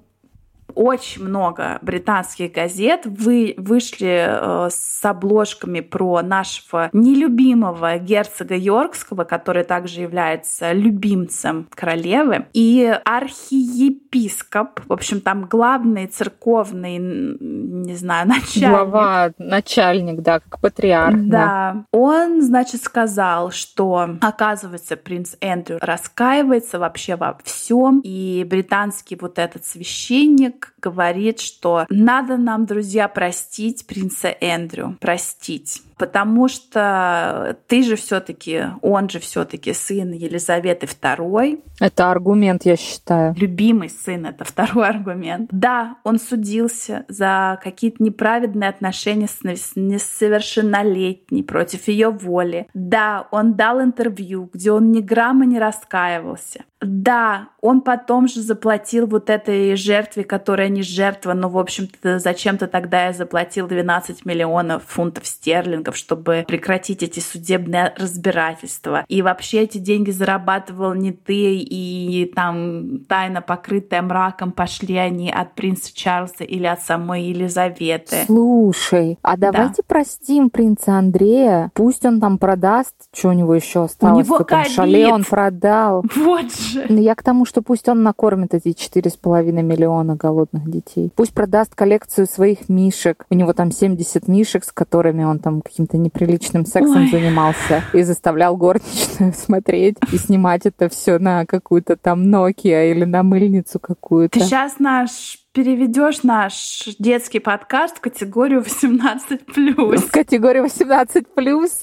очень 0.76 1.24
много 1.24 1.80
британских 1.82 2.52
газет 2.52 3.02
вы, 3.06 3.56
вышли 3.58 4.28
э, 4.28 4.70
с 4.72 5.04
обложками 5.04 5.80
про 5.80 6.22
нашего 6.22 6.90
нелюбимого 6.94 7.98
герцога 7.98 8.56
Йоркского, 8.56 9.24
который 9.24 9.64
также 9.64 10.02
является 10.02 10.72
любимцем 10.74 11.68
королевы, 11.74 12.48
и 12.54 12.98
архиепископ, 13.06 14.82
в 14.88 14.94
общем, 14.94 15.22
там 15.22 15.46
главный 15.46 16.08
церковный, 16.08 16.98
не 16.98 17.96
знаю, 17.96 18.28
начальник. 18.28 18.70
Глава, 18.70 19.32
начальник, 19.38 20.22
да, 20.22 20.40
как 20.40 20.60
патриарх. 20.60 21.16
Да. 21.16 21.74
да. 21.74 21.86
Он, 21.92 22.42
значит, 22.42 22.84
сказал, 22.84 23.52
что, 23.52 24.10
оказывается, 24.22 24.96
принц 24.96 25.36
Эндрю 25.42 25.78
раскаивается 25.82 26.80
вообще 26.80 27.16
во 27.16 27.38
всем, 27.44 28.02
и 28.04 28.46
британский 28.48 29.18
вот 29.20 29.40
этот 29.40 29.66
священник 29.66 30.57
Thank 30.62 30.77
говорит, 30.90 31.40
что 31.40 31.86
надо 31.90 32.38
нам, 32.38 32.66
друзья, 32.66 33.08
простить 33.08 33.86
принца 33.88 34.28
Эндрю, 34.28 34.98
простить 35.00 35.82
потому 35.98 36.48
что 36.48 37.58
ты 37.68 37.84
же 37.84 37.96
все-таки, 37.96 38.66
он 38.82 39.10
же 39.10 39.20
все-таки 39.20 39.74
сын 39.74 40.12
Елизаветы 40.12 40.86
II. 40.86 41.62
Это 41.80 42.12
аргумент, 42.12 42.66
я 42.66 42.78
считаю. 42.78 43.34
Любимый 43.38 43.90
сын 43.90 44.26
это 44.26 44.46
второй 44.46 44.88
аргумент. 44.88 45.50
Да, 45.52 45.98
он 46.04 46.20
судился 46.20 47.06
за 47.08 47.60
какие-то 47.64 48.04
неправедные 48.04 48.70
отношения 48.70 49.28
с 49.28 49.76
несовершеннолетней 49.76 51.44
против 51.44 51.88
ее 51.88 52.10
воли. 52.10 52.68
Да, 52.74 53.28
он 53.32 53.56
дал 53.56 53.82
интервью, 53.82 54.50
где 54.54 54.72
он 54.72 54.92
ни 54.92 55.02
грамма 55.02 55.46
не 55.46 55.60
раскаивался. 55.60 56.66
Да, 56.80 57.50
он 57.60 57.82
потом 57.82 58.28
же 58.28 58.42
заплатил 58.42 59.08
вот 59.08 59.32
этой 59.32 59.76
жертве, 59.76 60.24
которая 60.24 60.70
не 60.78 60.84
жертва, 60.84 61.34
но, 61.34 61.50
в 61.50 61.58
общем-то, 61.58 62.20
зачем-то 62.20 62.68
тогда 62.68 63.08
я 63.08 63.14
заплатил 63.14 63.68
12 63.68 64.26
миллионов 64.26 64.84
фунтов 64.86 65.28
стерлингов 65.28 65.98
чтобы 65.98 66.46
прекратить 66.48 67.04
эти 67.04 67.20
судебные 67.20 67.94
разбирательства. 67.98 69.04
И 69.08 69.22
вообще 69.22 69.64
эти 69.64 69.78
деньги 69.80 70.12
зарабатывал 70.12 70.94
не 70.94 71.12
ты, 71.12 71.58
и 71.58 72.32
там 72.36 73.00
тайно 73.08 73.42
покрытая 73.42 74.02
мраком 74.02 74.52
пошли 74.52 74.96
они 74.96 75.32
от 75.32 75.56
принца 75.56 75.94
Чарльза 75.94 76.44
или 76.44 76.66
от 76.66 76.82
самой 76.82 77.24
Елизаветы. 77.24 78.24
Слушай, 78.26 79.18
а 79.22 79.36
давайте 79.38 79.82
да. 79.82 79.86
простим 79.88 80.50
принца 80.50 80.94
Андрея. 80.94 81.72
Пусть 81.74 82.06
он 82.06 82.20
там 82.20 82.38
продаст, 82.38 82.96
что 83.14 83.30
у 83.30 83.34
него 83.34 83.56
еще 83.56 83.84
осталось. 83.84 84.28
У 84.28 84.34
него 84.34 84.44
там 84.44 84.66
шале 84.66 85.08
он 85.08 85.24
продал. 85.24 86.04
Вот 86.16 86.54
же. 86.54 86.86
Но 86.90 87.00
я 87.00 87.16
к 87.16 87.24
тому, 87.24 87.46
что 87.46 87.62
пусть 87.62 87.90
он 87.90 88.04
накормит 88.04 88.54
эти 88.54 88.74
четыре 88.74 89.10
с 89.10 89.16
половиной 89.16 89.64
миллиона 89.64 90.16
голодных 90.16 90.57
детей. 90.66 91.12
Пусть 91.16 91.34
продаст 91.34 91.76
коллекцию 91.76 92.28
своих 92.28 92.70
мишек. 92.70 93.26
У 93.30 93.36
него 93.36 93.54
там 93.54 93.72
70 93.72 94.28
мишек, 94.28 94.64
с 94.64 94.72
которыми 94.72 95.24
он 95.24 95.40
там 95.40 95.62
каким-то 95.62 95.98
неприличным 95.98 96.66
сексом 96.66 97.04
Ой. 97.04 97.10
занимался 97.10 97.84
и 97.94 98.04
заставлял 98.04 98.56
горничную 98.58 99.34
смотреть 99.36 99.98
и 100.12 100.18
снимать 100.18 100.66
это 100.66 100.90
все 100.90 101.20
на 101.20 101.46
какую-то 101.46 101.96
там 101.98 102.24
Nokia 102.34 102.92
или 102.92 103.06
на 103.06 103.24
мыльницу 103.24 103.80
какую-то. 103.80 104.40
Ты 104.40 104.46
сейчас 104.46 104.80
наш 104.80 105.40
переведешь 105.58 106.22
наш 106.22 106.88
детский 107.00 107.40
подкаст 107.40 107.98
в 107.98 108.02
категорию 108.02 108.62
18 108.62 109.42
В 109.56 110.12
категорию 110.12 110.62
18 110.62 111.34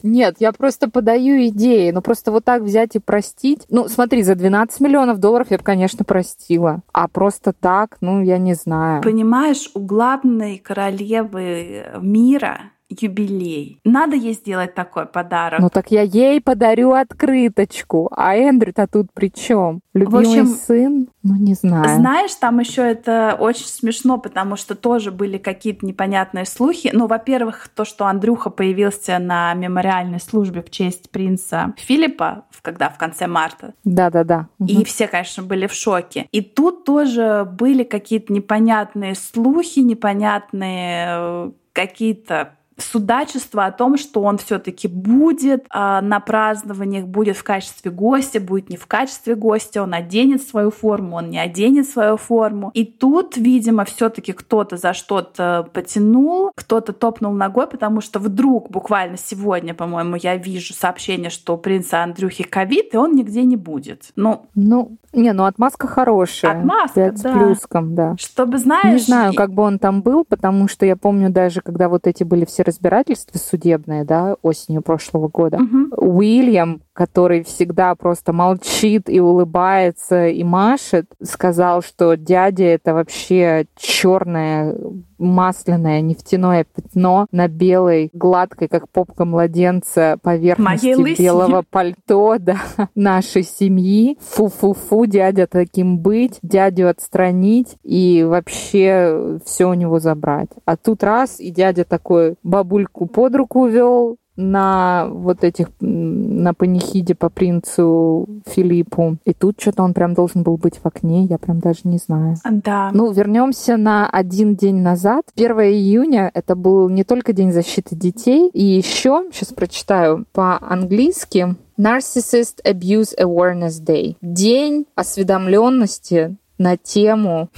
Нет, 0.04 0.36
я 0.38 0.52
просто 0.52 0.88
подаю 0.88 1.44
идеи. 1.48 1.90
Ну 1.90 2.00
просто 2.00 2.30
вот 2.30 2.44
так 2.44 2.62
взять 2.62 2.94
и 2.94 3.00
простить. 3.00 3.62
Ну 3.70 3.88
смотри, 3.88 4.22
за 4.22 4.36
12 4.36 4.78
миллионов 4.78 5.18
долларов 5.18 5.48
я 5.50 5.58
бы, 5.58 5.64
конечно, 5.64 6.04
простила. 6.04 6.82
А 6.92 7.08
просто 7.08 7.52
так, 7.52 7.96
ну 8.00 8.22
я 8.22 8.38
не 8.38 8.54
знаю. 8.54 9.02
Понимаешь, 9.02 9.68
у 9.74 9.80
главной 9.80 10.58
королевы 10.58 11.84
мира 12.00 12.60
юбилей. 12.88 13.80
Надо 13.84 14.16
ей 14.16 14.34
сделать 14.34 14.74
такой 14.74 15.06
подарок. 15.06 15.60
Ну 15.60 15.70
так 15.70 15.90
я 15.90 16.02
ей 16.02 16.40
подарю 16.40 16.92
открыточку. 16.92 18.10
А 18.14 18.36
Эндрю-то 18.36 18.86
тут 18.86 19.12
при 19.12 19.32
чем? 19.32 19.80
Любимый 19.94 20.26
общем, 20.26 20.46
сын? 20.46 21.08
Ну, 21.22 21.36
не 21.36 21.54
знаю. 21.54 21.96
Знаешь, 21.96 22.34
там 22.34 22.58
еще 22.58 22.82
это 22.82 23.36
очень 23.38 23.66
смешно, 23.66 24.18
потому 24.18 24.56
что 24.56 24.74
тоже 24.74 25.10
были 25.10 25.38
какие-то 25.38 25.86
непонятные 25.86 26.44
слухи. 26.44 26.90
Ну, 26.92 27.06
во-первых, 27.06 27.68
то, 27.68 27.84
что 27.84 28.06
Андрюха 28.06 28.50
появился 28.50 29.18
на 29.18 29.54
мемориальной 29.54 30.20
службе 30.20 30.62
в 30.62 30.70
честь 30.70 31.10
принца 31.10 31.74
Филиппа, 31.78 32.44
когда 32.62 32.88
в 32.88 32.98
конце 32.98 33.26
марта. 33.26 33.74
Да-да-да. 33.84 34.48
Угу. 34.58 34.68
И 34.68 34.84
все, 34.84 35.06
конечно, 35.06 35.42
были 35.42 35.66
в 35.66 35.72
шоке. 35.72 36.26
И 36.32 36.40
тут 36.40 36.84
тоже 36.84 37.46
были 37.50 37.84
какие-то 37.84 38.32
непонятные 38.32 39.14
слухи, 39.14 39.80
непонятные 39.80 41.06
э, 41.10 41.50
какие-то 41.72 42.56
судачество 42.76 43.66
о 43.66 43.72
том, 43.72 43.96
что 43.96 44.22
он 44.22 44.38
все-таки 44.38 44.88
будет 44.88 45.66
э, 45.72 46.00
на 46.00 46.20
празднованиях, 46.20 47.06
будет 47.06 47.36
в 47.36 47.44
качестве 47.44 47.90
гостя, 47.90 48.40
будет 48.40 48.70
не 48.70 48.76
в 48.76 48.86
качестве 48.86 49.34
гостя, 49.34 49.82
он 49.82 49.94
оденет 49.94 50.42
свою 50.42 50.70
форму, 50.70 51.16
он 51.16 51.30
не 51.30 51.38
оденет 51.38 51.88
свою 51.88 52.16
форму. 52.16 52.70
И 52.74 52.84
тут, 52.84 53.36
видимо, 53.36 53.84
все-таки 53.84 54.32
кто-то 54.32 54.76
за 54.76 54.92
что-то 54.92 55.68
потянул, 55.72 56.50
кто-то 56.54 56.92
топнул 56.92 57.32
ногой, 57.32 57.66
потому 57.66 58.00
что 58.00 58.18
вдруг 58.18 58.70
буквально 58.70 59.16
сегодня, 59.16 59.74
по-моему, 59.74 60.16
я 60.16 60.36
вижу 60.36 60.74
сообщение, 60.74 61.30
что 61.30 61.54
у 61.54 61.58
принца 61.58 62.02
Андрюхи 62.02 62.44
ковид, 62.44 62.94
и 62.94 62.96
он 62.96 63.14
нигде 63.14 63.44
не 63.44 63.56
будет. 63.56 64.10
Ну, 64.16 64.46
ну 64.54 64.96
не, 65.12 65.32
ну 65.32 65.44
отмазка 65.44 65.86
хорошая. 65.86 66.58
Отмазка, 66.58 67.12
да. 67.12 67.16
с 67.16 67.22
плюском, 67.22 67.94
да. 67.94 68.16
Чтобы, 68.18 68.58
знаешь... 68.58 69.02
Не 69.02 69.06
знаю, 69.06 69.34
как 69.34 69.52
бы 69.52 69.62
он 69.62 69.78
там 69.78 70.02
был, 70.02 70.24
потому 70.24 70.66
что 70.68 70.84
я 70.86 70.96
помню 70.96 71.30
даже, 71.30 71.60
когда 71.60 71.88
вот 71.88 72.06
эти 72.06 72.24
были 72.24 72.44
все 72.44 72.63
разбирательства 72.64 73.38
судебные, 73.38 74.04
да, 74.04 74.36
осенью 74.42 74.82
прошлого 74.82 75.28
года. 75.28 75.58
Мгм. 75.58 75.92
Уильям, 75.96 76.82
который 76.92 77.42
всегда 77.44 77.94
просто 77.94 78.32
молчит 78.32 79.08
и 79.08 79.20
улыбается 79.20 80.28
и 80.28 80.42
машет, 80.44 81.06
сказал, 81.22 81.82
что 81.82 82.14
дядя 82.16 82.64
это 82.64 82.94
вообще 82.94 83.66
черное 83.76 84.76
масляное 85.18 86.00
нефтяное 86.00 86.64
пятно 86.64 87.26
на 87.32 87.48
белой, 87.48 88.10
гладкой, 88.12 88.68
как 88.68 88.88
попка 88.88 89.24
младенца, 89.24 90.18
поверхности 90.22 91.20
белого 91.20 91.64
пальто 91.68 92.36
да, 92.40 92.58
нашей 92.94 93.42
семьи. 93.42 94.18
Фу-фу-фу, 94.20 95.06
дядя 95.06 95.46
таким 95.46 95.98
быть, 95.98 96.38
дядю 96.42 96.88
отстранить 96.88 97.76
и 97.82 98.24
вообще 98.24 99.38
все 99.44 99.66
у 99.66 99.74
него 99.74 99.98
забрать. 99.98 100.50
А 100.64 100.76
тут 100.76 101.02
раз, 101.02 101.40
и 101.40 101.50
дядя 101.50 101.84
такой 101.84 102.34
бабульку 102.54 103.06
под 103.06 103.34
руку 103.34 103.66
вел, 103.66 104.16
на 104.36 105.06
вот 105.10 105.44
этих, 105.44 105.68
на 105.80 106.54
панихиде 106.54 107.14
по 107.14 107.30
принцу 107.30 108.28
Филиппу. 108.46 109.16
И 109.24 109.32
тут 109.32 109.60
что-то 109.60 109.82
он 109.82 109.94
прям 109.94 110.14
должен 110.14 110.42
был 110.42 110.56
быть 110.56 110.78
в 110.82 110.86
окне, 110.86 111.24
я 111.24 111.38
прям 111.38 111.60
даже 111.60 111.80
не 111.84 111.98
знаю. 111.98 112.36
Да. 112.44 112.90
Ну, 112.92 113.12
вернемся 113.12 113.76
на 113.76 114.08
один 114.08 114.56
день 114.56 114.80
назад. 114.80 115.24
1 115.36 115.52
июня 115.60 116.30
это 116.34 116.56
был 116.56 116.88
не 116.88 117.04
только 117.04 117.32
День 117.32 117.52
защиты 117.52 117.94
детей, 117.94 118.50
и 118.52 118.62
еще, 118.64 119.24
сейчас 119.32 119.52
прочитаю 119.52 120.26
по-английски, 120.32 121.56
Narcissist 121.78 122.62
Abuse 122.64 123.16
Awareness 123.18 123.84
Day. 123.84 124.16
День 124.20 124.86
осведомленности 124.94 126.36
на 126.58 126.76
тему 126.76 127.48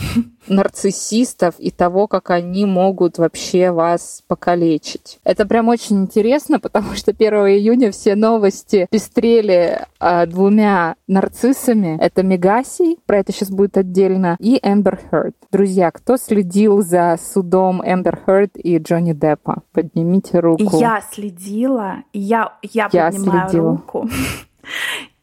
нарциссистов 0.48 1.54
и 1.58 1.70
того, 1.70 2.06
как 2.06 2.30
они 2.30 2.66
могут 2.66 3.18
вообще 3.18 3.70
вас 3.70 4.22
покалечить. 4.28 5.18
Это 5.24 5.44
прям 5.46 5.68
очень 5.68 6.02
интересно, 6.02 6.60
потому 6.60 6.94
что 6.94 7.10
1 7.10 7.32
июня 7.34 7.90
все 7.90 8.14
новости 8.14 8.86
пестрели 8.90 9.86
а, 9.98 10.26
двумя 10.26 10.96
нарциссами. 11.08 11.98
Это 12.00 12.22
Мегаси, 12.22 12.96
про 13.06 13.18
это 13.18 13.32
сейчас 13.32 13.50
будет 13.50 13.76
отдельно, 13.76 14.36
и 14.38 14.58
Эмбер 14.62 15.00
Хёрд. 15.10 15.34
Друзья, 15.50 15.90
кто 15.90 16.16
следил 16.16 16.82
за 16.82 17.18
судом 17.20 17.82
Эмбер 17.84 18.20
Хёрд 18.24 18.52
и 18.54 18.78
Джонни 18.78 19.12
Деппа? 19.12 19.62
Поднимите 19.72 20.38
руку. 20.40 20.78
Я 20.78 21.02
следила, 21.12 21.96
я, 22.12 22.52
я, 22.62 22.88
Я 22.92 23.10
поднимаю 23.10 23.48
следила. 23.48 23.70
руку. 23.70 24.08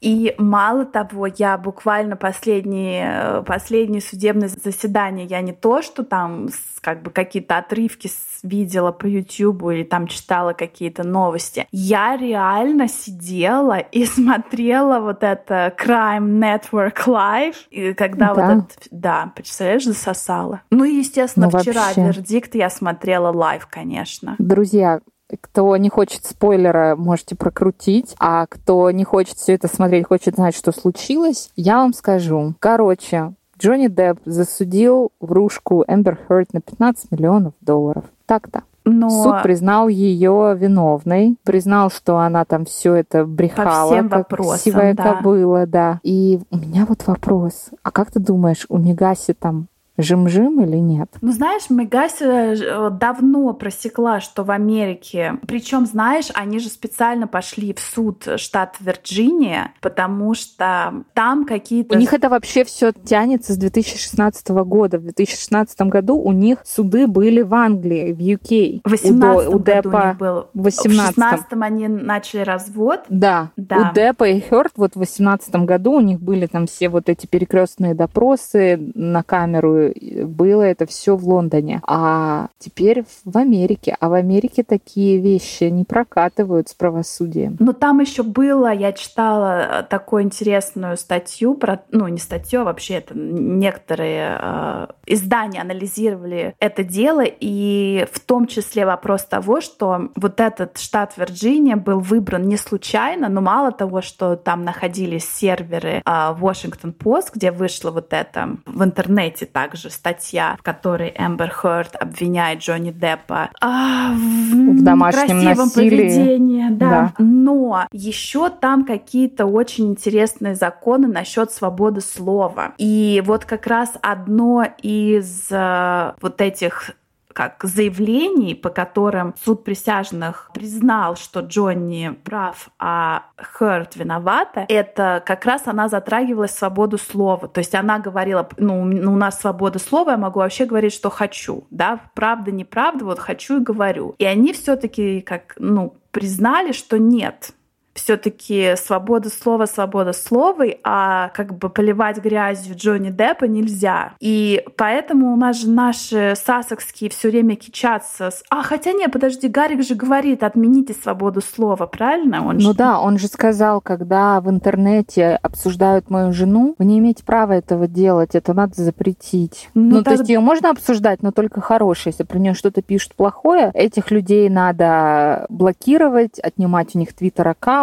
И 0.04 0.36
мало 0.38 0.84
того, 0.86 1.28
я 1.28 1.58
буквально 1.58 2.18
последние, 2.18 3.42
последние 3.48 4.02
судебные 4.02 4.50
заседания, 4.50 5.24
я 5.24 5.40
не 5.40 5.54
то, 5.54 5.82
что 5.82 6.04
там 6.04 6.50
как 6.82 7.02
бы 7.02 7.10
какие-то 7.10 7.58
отрывки 7.58 8.10
видела 8.44 8.92
по 8.92 9.06
YouTube 9.06 9.64
или 9.72 9.84
там 9.84 10.08
читала 10.08 10.52
какие-то 10.52 11.04
новости. 11.08 11.66
Я 11.72 12.18
реально 12.18 12.90
сидела 12.90 13.78
и 13.78 14.06
смотрела 14.06 15.00
вот 15.00 15.24
это 15.24 15.74
Crime 15.82 16.38
Network 16.38 17.06
Live, 17.08 17.56
и 17.70 17.94
когда 17.94 18.34
Да. 18.34 18.56
вот 18.56 18.66
это, 18.66 18.88
да, 18.92 19.32
представляешь, 19.34 19.86
засосала. 19.86 20.62
Ну 20.70 20.84
и, 20.84 20.96
естественно, 20.96 21.50
Ну, 21.50 21.58
вчера 21.60 21.86
вообще. 21.86 22.02
вердикт 22.08 22.56
я 22.56 22.70
смотрела 22.70 23.32
live, 23.32 23.68
конечно. 23.72 24.36
Друзья, 24.38 25.00
кто 25.42 25.76
не 25.78 25.90
хочет 25.90 26.26
спойлера, 26.26 26.96
можете 26.96 27.36
прокрутить. 27.36 28.16
А 28.20 28.46
кто 28.48 28.92
не 28.92 29.04
хочет 29.04 29.38
все 29.38 29.54
это 29.54 29.68
смотреть, 29.68 30.08
хочет 30.08 30.36
знать, 30.36 30.56
что 30.56 30.72
случилось, 30.72 31.52
я 31.56 31.78
вам 31.78 31.94
скажу. 31.94 32.54
Короче, 32.60 33.34
Джонни 33.60 33.88
Депп 33.88 34.20
засудил 34.26 35.12
врушку 35.20 35.84
Эмбер 35.88 36.20
Хёрд 36.28 36.54
на 36.54 36.62
15 36.62 37.12
миллионов 37.12 37.54
долларов. 37.62 38.06
Так-то. 38.26 38.64
Но 38.86 39.10
Суд 39.10 39.44
признал 39.44 39.88
ее 39.88 40.56
виновной, 40.58 41.38
признал, 41.44 41.90
что 41.90 42.18
она 42.18 42.44
там 42.44 42.66
все 42.66 42.96
это 42.96 43.26
брехала, 43.26 43.94
всем 43.94 44.10
как 44.10 44.30
вопросам, 44.30 44.60
сивая 44.60 44.94
да. 44.94 45.04
кобыла, 45.04 45.66
да. 45.66 46.00
И 46.04 46.42
у 46.52 46.58
меня 46.58 46.86
вот 46.86 47.08
вопрос: 47.08 47.70
а 47.82 47.92
как 47.92 48.12
ты 48.12 48.20
думаешь, 48.20 48.66
у 48.68 48.78
Мегаси 48.78 49.34
там 49.34 49.68
жим-жим 49.98 50.62
или 50.62 50.78
нет? 50.78 51.10
Ну, 51.22 51.32
знаешь, 51.32 51.70
Мегаси 51.70 52.24
э, 52.24 52.90
давно 52.90 53.54
просекла, 53.54 54.20
что 54.20 54.44
в 54.44 54.52
Америке, 54.52 55.38
причем, 55.48 55.86
знаешь, 55.86 56.28
они 56.34 56.60
же 56.60 56.70
специально 56.70 57.28
пошли 57.28 57.74
в 57.74 57.80
суд 57.80 58.28
штат 58.38 58.78
Вирджиния, 58.80 59.72
потому 59.82 60.34
что 60.34 61.04
там 61.14 61.46
какие-то... 61.46 61.96
У 61.96 62.00
них 62.00 62.14
это 62.14 62.30
вообще 62.30 62.64
все 62.64 62.92
тянется 62.92 63.54
с 63.54 63.58
2016 63.58 64.50
года. 64.50 64.98
В 64.98 65.04
2016 65.04 65.80
году 65.82 66.18
у 66.18 66.32
них 66.32 66.60
суды 66.66 67.08
были 67.08 67.42
в 67.42 67.54
Англии, 67.54 68.14
в 68.14 68.20
UK. 68.20 68.82
в 68.84 68.90
18 68.90 69.48
у, 69.48 69.56
у 69.56 69.60
году 69.60 69.90
у 69.90 69.92
Деппа 69.92 70.08
них 70.08 70.18
был. 70.18 70.48
в 70.54 70.60
В 70.60 70.64
18 70.64 71.16
16 71.16 71.48
они 71.62 71.88
начали 71.88 72.42
развод. 72.42 73.02
Да. 73.10 73.52
Да. 73.58 73.92
У 73.92 73.96
Деппа 73.96 74.28
и 74.28 74.42
Хёрд 74.42 74.74
вот 74.76 74.96
в 74.96 75.00
18 75.00 75.56
году 75.58 75.94
у 75.94 76.02
них 76.02 76.20
были 76.20 76.48
там 76.48 76.68
все 76.68 76.90
вот 76.90 77.10
эти 77.10 77.26
перекрестные 77.28 77.94
допросы 77.94 78.92
на 78.96 79.24
камеру. 79.24 79.83
Было 80.26 80.62
это 80.62 80.86
все 80.86 81.16
в 81.16 81.28
Лондоне. 81.28 81.82
А 81.88 82.48
теперь 82.60 83.04
в 83.26 83.38
Америке. 83.38 83.96
А 84.00 84.10
в 84.10 84.14
Америке 84.14 84.64
такие 84.64 85.20
вещи 85.20 85.66
не 85.66 85.84
прокатывают 85.84 86.70
с 86.70 86.74
правосудием. 86.74 87.58
Но 87.60 87.74
там 87.74 88.00
еще 88.00 88.24
было, 88.24 88.72
я 88.72 88.92
читала 88.94 89.82
э, 89.82 89.84
такую 89.84 90.24
интересную 90.24 90.98
статью 90.98 91.56
про, 91.56 91.84
ну 91.92 92.08
не 92.08 92.20
статью, 92.20 92.62
а 92.62 92.64
вообще 92.66 92.96
это 92.96 93.18
некоторые 93.18 94.38
э, 94.40 94.88
издания 95.06 95.62
анализировали 95.62 96.56
это 96.60 96.84
дело, 96.84 97.24
и 97.26 98.08
в 98.12 98.20
том 98.20 98.48
числе 98.48 98.86
вопрос 98.86 99.26
того, 99.26 99.62
что 99.62 100.10
вот 100.16 100.40
этот 100.40 100.78
штат 100.78 101.18
Вирджиния 101.18 101.76
был 101.76 102.00
выбран 102.00 102.44
не 102.44 102.58
случайно, 102.58 103.30
но 103.30 103.42
мало 103.42 103.72
того, 103.72 104.02
что 104.02 104.36
там 104.36 104.64
находились 104.64 105.30
серверы 105.30 105.98
э, 105.98 106.02
Washington 106.06 106.96
Post, 106.96 107.32
где 107.34 107.52
вышла 107.52 107.92
вот 107.92 108.14
это 108.14 108.58
в 108.66 108.84
интернете 108.84 109.46
также 109.74 109.90
статья, 109.90 110.56
в 110.60 110.64
которой 110.64 111.14
Эмбер 111.18 111.50
Хёрд 111.50 111.96
обвиняет 112.00 112.60
Джонни 112.60 112.92
Деппа 112.92 113.50
а, 113.60 114.12
в, 114.14 114.78
В 114.78 114.84
домашнем 114.84 115.40
некрасивом 115.40 115.66
насилии. 115.66 115.90
поведении, 115.90 116.70
да. 116.70 116.90
Да. 116.90 117.14
Но 117.18 117.88
еще 117.92 118.50
там 118.50 118.86
какие-то 118.86 119.46
очень 119.48 119.88
интересные 119.90 120.54
законы 120.54 121.08
насчет 121.08 121.52
свободы 121.52 122.02
слова. 122.02 122.74
И 122.78 123.24
вот 123.26 123.46
как 123.46 123.66
раз 123.66 123.94
одно 124.02 124.64
из 124.82 125.48
э, 125.50 126.14
вот 126.22 126.40
этих 126.40 126.92
как 127.34 127.64
заявлений, 127.64 128.56
по 128.56 128.70
которым 128.70 129.34
суд 129.44 129.64
присяжных 129.64 130.52
признал, 130.54 131.16
что 131.16 131.42
Джонни 131.42 132.10
прав, 132.24 132.70
а 132.80 133.24
Хёрд 133.38 133.96
виновата, 133.96 134.66
это 134.70 135.22
как 135.26 135.46
раз 135.46 135.64
она 135.68 135.88
затрагивала 135.90 136.48
свободу 136.48 136.98
слова. 136.98 137.48
То 137.48 137.60
есть 137.60 137.76
она 137.76 138.00
говорила, 138.00 138.48
ну, 138.58 138.82
у 138.82 138.86
м- 138.86 139.08
у 139.14 139.16
нас 139.16 139.40
свобода 139.40 139.80
слова, 139.80 140.12
я 140.12 140.18
могу 140.18 140.40
вообще 140.40 140.66
говорить, 140.66 140.94
что 140.94 141.10
хочу, 141.10 141.66
да, 141.72 142.00
правда, 142.16 142.52
неправда, 142.52 143.06
вот 143.06 143.20
хочу 143.20 143.58
и 143.58 143.64
говорю. 143.64 144.16
И 144.18 144.26
они 144.26 144.54
все-таки 144.54 145.22
как, 145.22 145.56
ну, 145.58 145.98
признали, 146.12 146.72
что 146.72 146.98
нет, 147.00 147.52
все-таки 147.94 148.76
свобода 148.76 149.30
слова, 149.30 149.66
свобода 149.66 150.14
слова, 150.14 150.66
а 150.84 151.30
как 151.30 151.58
бы 151.58 151.70
поливать 151.70 152.18
грязью 152.18 152.76
Джонни 152.76 153.10
Деппа 153.10 153.46
нельзя. 153.46 154.14
И 154.20 154.64
поэтому 154.78 155.32
у 155.34 155.36
нас 155.36 155.62
же 155.62 155.70
наши 155.70 156.34
сасокские 156.36 157.10
все 157.10 157.30
время 157.30 157.56
кичатся. 157.56 158.32
с- 158.32 158.44
А, 158.50 158.64
хотя 158.64 158.92
нет, 158.94 159.12
подожди, 159.12 159.48
Гарик 159.48 159.84
же 159.84 159.96
говорит, 159.96 160.44
отмените 160.44 160.94
свободу 160.94 161.42
слова, 161.42 161.86
правильно? 161.86 162.46
Он 162.48 162.56
Ну 162.56 162.72
же- 162.72 162.74
да, 162.74 163.00
он 163.00 163.18
же 163.18 163.28
сказал, 163.28 163.80
когда 163.82 164.42
в 164.42 164.50
интернете 164.50 165.40
обсуждают 165.42 166.10
мою 166.10 166.34
жену, 166.34 166.76
вы 166.80 166.86
не 166.86 167.00
имеете 167.00 167.24
права 167.24 167.54
этого 167.54 167.88
делать, 167.88 168.36
это 168.36 168.54
надо 168.54 168.82
запретить. 168.82 169.70
Ну, 169.74 169.84
Ну, 169.84 169.98
то 170.00 170.04
так- 170.06 170.14
есть 170.20 170.30
ее 170.30 170.40
можно 170.40 170.70
обсуждать, 170.72 171.22
но 171.22 171.32
только 171.32 171.62
хорошее. 171.62 172.12
Если 172.12 172.24
про 172.24 172.40
нее 172.40 172.54
что-то 172.54 172.82
пишут 172.82 173.16
плохое, 173.16 173.70
этих 173.74 174.10
людей 174.12 174.50
надо 174.50 175.46
блокировать, 175.50 176.40
отнимать 176.40 176.96
у 176.96 177.00
них 177.00 177.14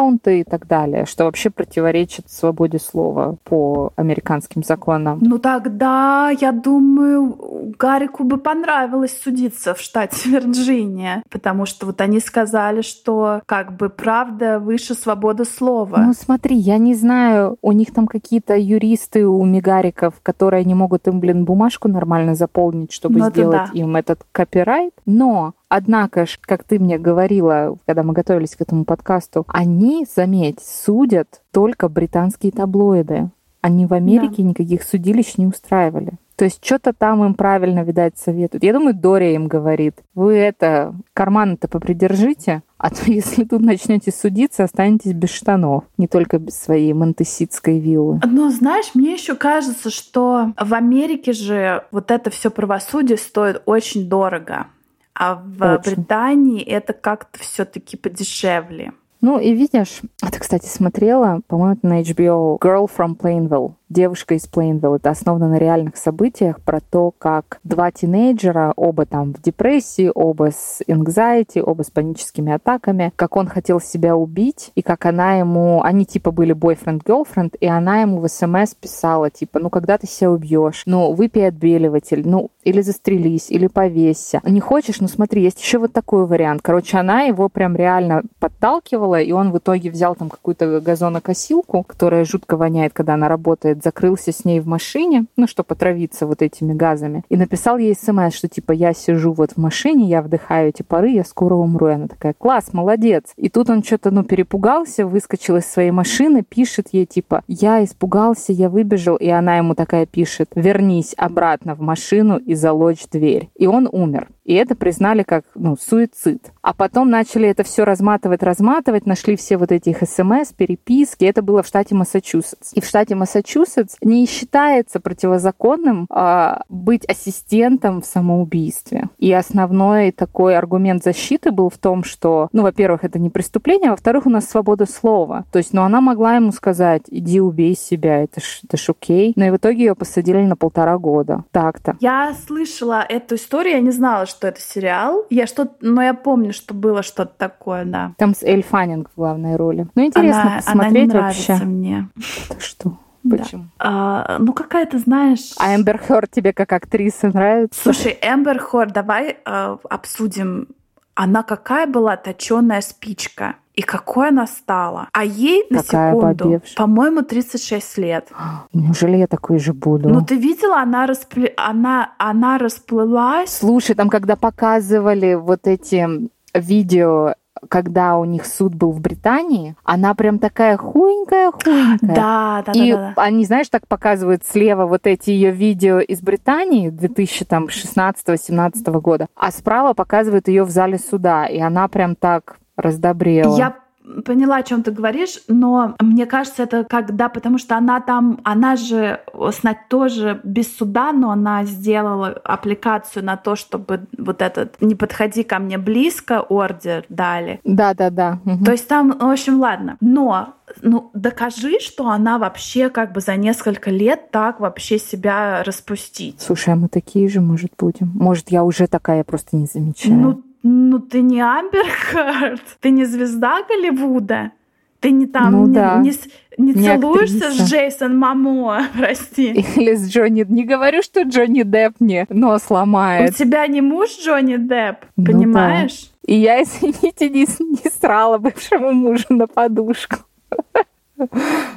твиттер-аккаунты 0.01 0.41
и 0.41 0.45
так 0.45 0.67
далее, 0.67 1.07
что 1.07 1.25
вообще 1.25 1.51
противоречит 1.51 2.31
свободе 2.31 2.79
слова 2.79 3.37
по 3.45 3.93
американским 3.97 4.63
законам. 4.63 5.19
Ну 5.21 5.39
тогда, 5.39 6.31
я 6.31 6.53
думаю, 6.53 7.37
Гарику 7.79 8.25
бы 8.25 8.39
понравилось 8.39 9.19
судиться 9.23 9.75
в 9.75 9.81
штате 9.81 10.29
Вирджиния, 10.31 11.23
потому 11.31 11.67
что 11.67 11.87
вот 11.87 12.01
они 12.01 12.21
сказали, 12.21 12.83
что 12.83 13.43
как 13.47 13.77
бы 13.77 13.89
правда 13.89 14.59
выше 14.59 14.95
свободы 14.95 15.45
слова. 15.45 15.99
Ну 15.99 16.13
смотри, 16.13 16.57
я 16.57 16.79
не 16.79 16.95
знаю, 16.95 17.57
у 17.63 17.73
них 17.73 17.93
там 17.93 18.07
какие-то 18.07 18.57
юристы 18.57 19.27
у 19.27 19.45
мигариков, 19.45 20.15
которые 20.23 20.65
не 20.65 20.75
могут 20.75 21.07
им, 21.09 21.21
блин, 21.21 21.45
бумажку 21.45 21.89
нормально 21.89 22.35
заполнить, 22.35 22.93
чтобы 22.93 23.19
Ну, 23.19 23.27
это 23.27 23.35
сделать 23.35 23.71
да. 23.73 23.79
им 23.79 23.97
этот 23.97 24.25
копирайт. 24.33 24.93
Но 25.07 25.55
Однако 25.70 26.26
ж, 26.26 26.37
как 26.40 26.64
ты 26.64 26.80
мне 26.80 26.98
говорила, 26.98 27.78
когда 27.87 28.02
мы 28.02 28.12
готовились 28.12 28.56
к 28.56 28.61
этому 28.61 28.85
подкасту, 28.85 29.46
они, 29.46 30.04
заметь, 30.14 30.59
судят 30.61 31.42
только 31.52 31.88
британские 31.88 32.50
таблоиды. 32.50 33.30
Они 33.61 33.87
в 33.87 33.94
Америке 33.94 34.42
никаких 34.42 34.83
судилищ 34.83 35.37
не 35.37 35.46
устраивали. 35.46 36.14
То 36.35 36.44
есть 36.44 36.64
что-то 36.64 36.92
там 36.92 37.22
им 37.22 37.35
правильно, 37.35 37.80
видать, 37.80 38.16
советуют. 38.16 38.64
Я 38.64 38.72
думаю, 38.72 38.94
Дория 38.94 39.35
им 39.35 39.46
говорит, 39.46 39.94
вы 40.14 40.35
это, 40.37 40.94
карманы-то 41.12 41.68
попридержите, 41.68 42.62
а 42.76 42.90
то 42.90 43.02
если 43.06 43.44
тут 43.44 43.61
начнете 43.61 44.11
судиться, 44.11 44.64
останетесь 44.64 45.12
без 45.12 45.30
штанов, 45.30 45.85
не 45.98 46.09
только 46.09 46.38
без 46.38 46.56
своей 46.56 46.94
монтеситской 46.94 47.78
виллы. 47.78 48.20
Ну, 48.24 48.50
знаешь, 48.50 48.90
мне 48.94 49.12
еще 49.12 49.37
кажется, 49.37 49.90
что 49.90 50.52
в 50.59 50.74
Америке 50.74 51.33
же 51.33 51.85
вот 51.92 52.11
это 52.11 52.30
все 52.30 52.50
правосудие 52.50 53.18
стоит 53.18 53.62
очень 53.66 54.09
дорого. 54.09 54.66
А 55.14 55.35
в 55.35 55.62
очень. 55.62 55.96
Британии 55.96 56.62
это 56.62 56.92
как-то 56.92 57.38
все-таки 57.40 57.96
подешевле. 57.96 58.92
Ну 59.20 59.38
и 59.38 59.53
видишь, 59.53 60.01
а 60.23 60.31
ты, 60.31 60.38
кстати, 60.38 60.66
смотрела, 60.66 61.42
по-моему, 61.46 61.79
на 61.83 62.01
HBO 62.01 62.59
Girl 62.59 62.90
from 62.90 63.16
Plainville. 63.16 63.75
Девушка 63.90 64.35
из 64.35 64.46
Плейнвилл. 64.46 64.94
Это 64.94 65.11
основано 65.11 65.48
на 65.48 65.59
реальных 65.59 65.96
событиях 65.96 66.61
про 66.61 66.81
то, 66.81 67.12
как 67.18 67.59
два 67.64 67.90
тинейджера, 67.90 68.72
оба 68.76 69.05
там 69.05 69.35
в 69.35 69.42
депрессии, 69.42 70.12
оба 70.14 70.53
с 70.53 70.81
anxiety, 70.87 71.61
оба 71.61 71.83
с 71.83 71.90
паническими 71.90 72.53
атаками, 72.53 73.12
как 73.16 73.37
он 73.37 73.48
хотел 73.48 73.81
себя 73.81 74.14
убить, 74.14 74.70
и 74.76 74.83
как 74.83 75.07
она 75.07 75.38
ему... 75.38 75.83
Они 75.83 76.07
типа 76.07 76.31
были 76.31 76.55
boyfriend-girlfriend, 76.55 77.57
и 77.59 77.66
она 77.66 78.03
ему 78.03 78.20
в 78.20 78.29
смс 78.29 78.76
писала, 78.76 79.29
типа, 79.29 79.59
ну 79.59 79.70
когда 79.70 79.98
ты 79.98 80.07
себя 80.07 80.31
убьешь? 80.31 80.85
Ну, 80.87 81.12
выпей 81.12 81.48
отбеливатель, 81.48 82.22
ну, 82.24 82.53
или 82.62 82.83
застрелись, 82.83 83.50
или 83.50 83.66
повесься. 83.66 84.40
Не 84.44 84.61
хочешь? 84.61 85.00
Ну 85.00 85.09
смотри, 85.09 85.42
есть 85.42 85.61
еще 85.61 85.79
вот 85.79 85.92
такой 85.92 86.26
вариант. 86.26 86.62
Короче, 86.62 86.96
она 86.96 87.22
его 87.22 87.48
прям 87.48 87.74
реально 87.74 88.22
подталкивала, 88.38 89.20
и 89.20 89.33
он 89.33 89.50
в 89.50 89.59
итоге 89.59 89.90
взял 89.90 90.14
там 90.14 90.29
какую-то 90.29 90.81
газонокосилку, 90.81 91.83
которая 91.83 92.24
жутко 92.24 92.57
воняет, 92.57 92.92
когда 92.92 93.14
она 93.14 93.26
работает 93.26 93.80
закрылся 93.83 94.33
с 94.33 94.45
ней 94.45 94.61
в 94.61 94.66
машине, 94.66 95.27
ну, 95.37 95.47
чтобы 95.47 95.69
потравиться 95.69 96.27
вот 96.27 96.43
этими 96.43 96.73
газами, 96.73 97.25
и 97.29 97.37
написал 97.37 97.79
ей 97.79 97.95
смс, 97.95 98.35
что 98.35 98.49
типа 98.49 98.73
я 98.73 98.93
сижу 98.93 99.33
вот 99.33 99.53
в 99.53 99.57
машине, 99.57 100.09
я 100.09 100.23
вдыхаю 100.23 100.69
эти 100.69 100.83
пары, 100.83 101.11
я 101.11 101.25
скоро 101.25 101.55
умру. 101.55 101.88
И 101.88 101.93
она 101.93 102.09
такая, 102.09 102.35
класс, 102.35 102.73
молодец. 102.73 103.25
И 103.37 103.49
тут 103.49 103.71
он 103.71 103.83
что-то, 103.83 104.11
ну, 104.11 104.25
перепугался, 104.25 105.07
выскочил 105.07 105.57
из 105.57 105.66
своей 105.66 105.90
машины, 105.90 106.43
пишет 106.43 106.88
ей 106.93 107.07
типа, 107.07 107.43
я 107.47 107.85
испугался, 107.85 108.53
я 108.53 108.69
выбежал, 108.69 109.16
и 109.16 109.29
она 109.29 109.57
ему 109.57 109.75
такая 109.75 110.07
пишет, 110.07 110.51
вернись 110.55 111.14
обратно 111.16 111.75
в 111.75 111.81
машину 111.81 112.38
и 112.38 112.55
залочь 112.55 113.07
дверь. 113.11 113.51
И 113.55 113.66
он 113.66 113.88
умер. 113.90 114.29
И 114.51 114.55
это 114.55 114.75
признали 114.75 115.23
как 115.23 115.45
ну, 115.55 115.77
суицид. 115.77 116.51
А 116.61 116.75
потом 116.75 117.09
начали 117.09 117.49
это 117.49 117.62
все 117.62 117.85
разматывать, 117.85 118.43
разматывать, 118.43 119.07
нашли 119.07 119.37
все 119.37 119.57
вот 119.57 119.71
этих 119.71 119.99
смс, 119.99 120.53
переписки. 120.57 121.25
Это 121.25 121.40
было 121.40 121.62
в 121.62 121.69
штате 121.69 121.95
Массачусетс. 121.95 122.73
И 122.75 122.81
в 122.81 122.85
штате 122.85 123.14
Массачусетс 123.14 123.69
не 124.02 124.26
считается 124.26 125.00
противозаконным 125.00 126.06
а, 126.11 126.62
быть 126.68 127.04
ассистентом 127.06 128.02
в 128.02 128.06
самоубийстве. 128.06 129.09
И 129.18 129.33
основной 129.33 130.12
такой 130.12 130.56
аргумент 130.56 131.02
защиты 131.02 131.50
был 131.50 131.70
в 131.70 131.78
том, 131.78 132.04
что, 132.04 132.48
ну, 132.52 132.62
во-первых, 132.62 133.04
это 133.04 133.18
не 133.18 133.30
преступление, 133.30 133.88
а 133.88 133.92
во-вторых, 133.92 134.26
у 134.26 134.30
нас 134.30 134.48
свобода 134.48 134.87
слова. 134.87 135.44
То 135.52 135.59
есть, 135.59 135.72
ну, 135.72 135.83
она 135.83 136.00
могла 136.00 136.37
ему 136.37 136.52
сказать, 136.52 137.02
иди 137.09 137.40
убей 137.40 137.76
себя, 137.76 138.22
это 138.22 138.40
ж, 138.40 138.61
это 138.64 138.76
ж 138.76 138.90
окей. 138.90 139.33
Но 139.37 139.46
и 139.46 139.50
в 139.50 139.56
итоге 139.56 139.87
ее 139.87 139.94
посадили 139.94 140.44
на 140.44 140.56
полтора 140.56 140.98
года. 140.98 141.44
Так-то. 141.50 141.96
Я 142.00 142.35
слышала 142.46 143.04
эту 143.09 143.35
историю, 143.35 143.74
я 143.74 143.80
не 143.80 143.90
знала, 143.90 144.26
что 144.26 144.48
это 144.48 144.61
сериал. 144.61 145.24
Я 145.30 145.46
что 145.46 145.68
но 145.80 146.02
я 146.02 146.14
помню, 146.14 146.52
что 146.52 146.74
было 146.74 147.02
что-то 147.02 147.33
такое, 147.37 147.85
да. 147.85 148.14
Там 148.18 148.35
с 148.35 148.42
Эль 148.42 148.62
Фаннинг 148.62 149.11
в 149.11 149.16
главной 149.16 149.56
роли. 149.56 149.87
Ну, 149.94 150.04
интересно 150.04 150.42
она, 150.42 150.56
посмотреть 150.56 150.92
она 150.92 151.00
не 151.00 151.06
нравится 151.06 151.52
вообще. 151.52 151.64
мне. 151.64 152.09
Что? 152.59 152.98
Почему? 153.28 153.64
Да. 153.78 153.85
А, 153.87 154.37
ну, 154.38 154.52
какая-то, 154.52 154.98
знаешь... 154.98 155.52
А 155.59 155.74
Эмбер 155.74 155.98
Хёрд 155.98 156.30
тебе 156.30 156.52
как 156.52 156.72
актриса 156.72 157.28
нравится? 157.28 157.80
Слушай, 157.83 158.18
Эмбер 158.22 158.59
Хёрд, 158.59 158.92
давай 158.92 159.38
э, 159.44 159.76
обсудим. 159.88 160.68
Она 161.14 161.42
какая 161.42 161.87
была 161.87 162.16
точеная 162.16 162.80
спичка 162.80 163.56
и 163.74 163.83
какой 163.83 164.28
она 164.28 164.46
стала. 164.46 165.09
А 165.12 165.24
ей 165.24 165.66
на 165.70 165.83
Такая 165.83 166.12
секунду, 166.12 166.62
по-моему, 166.76 167.22
36 167.22 167.98
лет. 167.98 168.28
Неужели 168.72 169.16
я 169.16 169.26
такой 169.26 169.59
же 169.59 169.72
буду? 169.72 170.09
Ну 170.09 170.24
ты 170.24 170.37
видела, 170.37 170.80
она, 170.80 171.06
распле... 171.06 171.54
она, 171.56 172.12
она 172.18 172.59
расплылась. 172.59 173.56
Слушай, 173.59 173.94
там 173.94 174.09
когда 174.09 174.37
показывали 174.37 175.35
вот 175.35 175.66
эти 175.66 176.06
видео 176.54 177.35
когда 177.69 178.17
у 178.17 178.25
них 178.25 178.47
суд 178.47 178.75
был 178.75 178.93
в 178.93 179.01
Британии, 179.01 179.77
она 179.85 180.15
прям 180.15 180.39
такая 180.39 180.77
хуенькая-хуенькая. 180.77 182.15
Да, 182.15 182.63
да, 182.67 182.73
И 182.73 182.93
да, 182.93 183.13
да. 183.17 183.23
они, 183.23 183.45
знаешь, 183.45 183.69
так 183.69 183.87
показывают 183.87 184.45
слева 184.45 184.87
вот 184.87 185.07
эти 185.07 185.31
ее 185.31 185.51
видео 185.51 186.01
из 186.01 186.21
Британии 186.21 186.91
2016-17 186.91 189.01
года, 189.01 189.29
а 189.35 189.51
справа 189.51 189.95
показывают 189.95 190.49
ее 190.49 190.65
в 190.65 190.71
зале 190.71 190.99
суда, 190.99 191.47
и 191.47 191.59
она 191.59 191.89
прям 191.89 192.17
так 192.17 192.59
раздобрела. 192.77 193.57
Я 193.57 193.77
поняла, 194.25 194.57
о 194.57 194.62
чем 194.62 194.83
ты 194.83 194.90
говоришь, 194.90 195.40
но 195.49 195.94
мне 196.01 196.27
кажется, 196.27 196.62
это 196.62 196.85
когда, 196.85 197.29
потому 197.29 197.59
что 197.59 197.77
она 197.77 198.01
там, 198.01 198.40
она 198.44 198.77
же 198.77 199.20
знать 199.53 199.88
тоже 199.88 200.40
без 200.44 200.77
суда, 200.77 201.12
но 201.12 201.31
она 201.31 201.64
сделала 201.64 202.29
аппликацию 202.44 203.25
на 203.25 203.37
то, 203.37 203.57
чтобы 203.57 204.07
вот 204.16 204.42
этот 204.42 204.81
«не 204.81 204.94
подходи 204.94 205.42
ко 205.42 205.59
мне 205.59 205.79
близко» 205.79 206.40
ордер 206.40 207.05
дали. 207.09 207.61
Да, 207.64 207.94
да, 207.94 208.11
да. 208.11 208.38
Угу. 208.44 208.64
То 208.64 208.73
есть 208.73 208.88
там, 208.88 209.16
в 209.18 209.31
общем, 209.31 209.61
ладно. 209.61 209.96
Но 210.01 210.55
ну, 210.83 211.11
докажи, 211.14 211.81
что 211.81 212.09
она 212.09 212.38
вообще 212.38 212.88
как 212.90 213.12
бы 213.12 213.20
за 213.20 213.37
несколько 213.37 213.90
лет 213.90 214.31
так 214.31 214.61
вообще 214.61 214.99
себя 214.99 215.62
распустить. 215.64 216.40
Слушай, 216.40 216.75
а 216.75 216.77
мы 216.77 216.88
такие 216.88 217.29
же, 217.29 217.40
может, 217.40 217.73
будем? 217.79 218.12
Может, 218.14 218.51
я 218.51 218.64
уже 218.64 218.87
такая, 218.87 219.25
просто 219.25 219.57
не 219.57 219.66
замечаю. 219.66 220.14
Ну, 220.14 220.42
ну 220.62 220.99
ты 220.99 221.23
не 221.23 221.40
Амбер 221.40 221.87
Харт, 221.88 222.62
ты 222.81 222.90
не 222.90 223.05
звезда 223.05 223.62
Голливуда, 223.68 224.53
ты 225.01 225.11
не 225.11 225.27
там, 225.27 225.53
ну, 225.53 225.66
не, 225.66 225.75
да. 225.75 225.99
не, 225.99 226.12
не, 226.59 226.73
не 226.73 226.85
целуешься 226.85 227.46
актриса. 227.46 227.64
с 227.64 227.70
Джейсон 227.70 228.18
Мамо, 228.18 228.85
прости. 228.99 229.53
Или 229.77 229.94
с 229.94 230.11
Джонни. 230.11 230.44
Не 230.46 230.64
говорю, 230.64 231.03
что 231.03 231.23
Джонни 231.23 231.62
Депп 231.62 231.96
мне 232.01 232.27
нос 232.29 232.70
ломает. 232.70 233.31
У 233.31 233.33
тебя 233.33 233.66
не 233.66 233.81
муж 233.81 234.11
Джонни 234.23 234.57
Депп, 234.57 235.07
ну, 235.16 235.25
понимаешь? 235.25 236.11
Да. 236.27 236.33
И 236.33 236.37
я, 236.37 236.62
извините, 236.62 237.31
не, 237.31 237.46
не 237.61 237.90
срала 237.90 238.38
бывшему 238.38 238.92
мужу 238.92 239.27
на 239.31 239.46
подушку. 239.46 240.16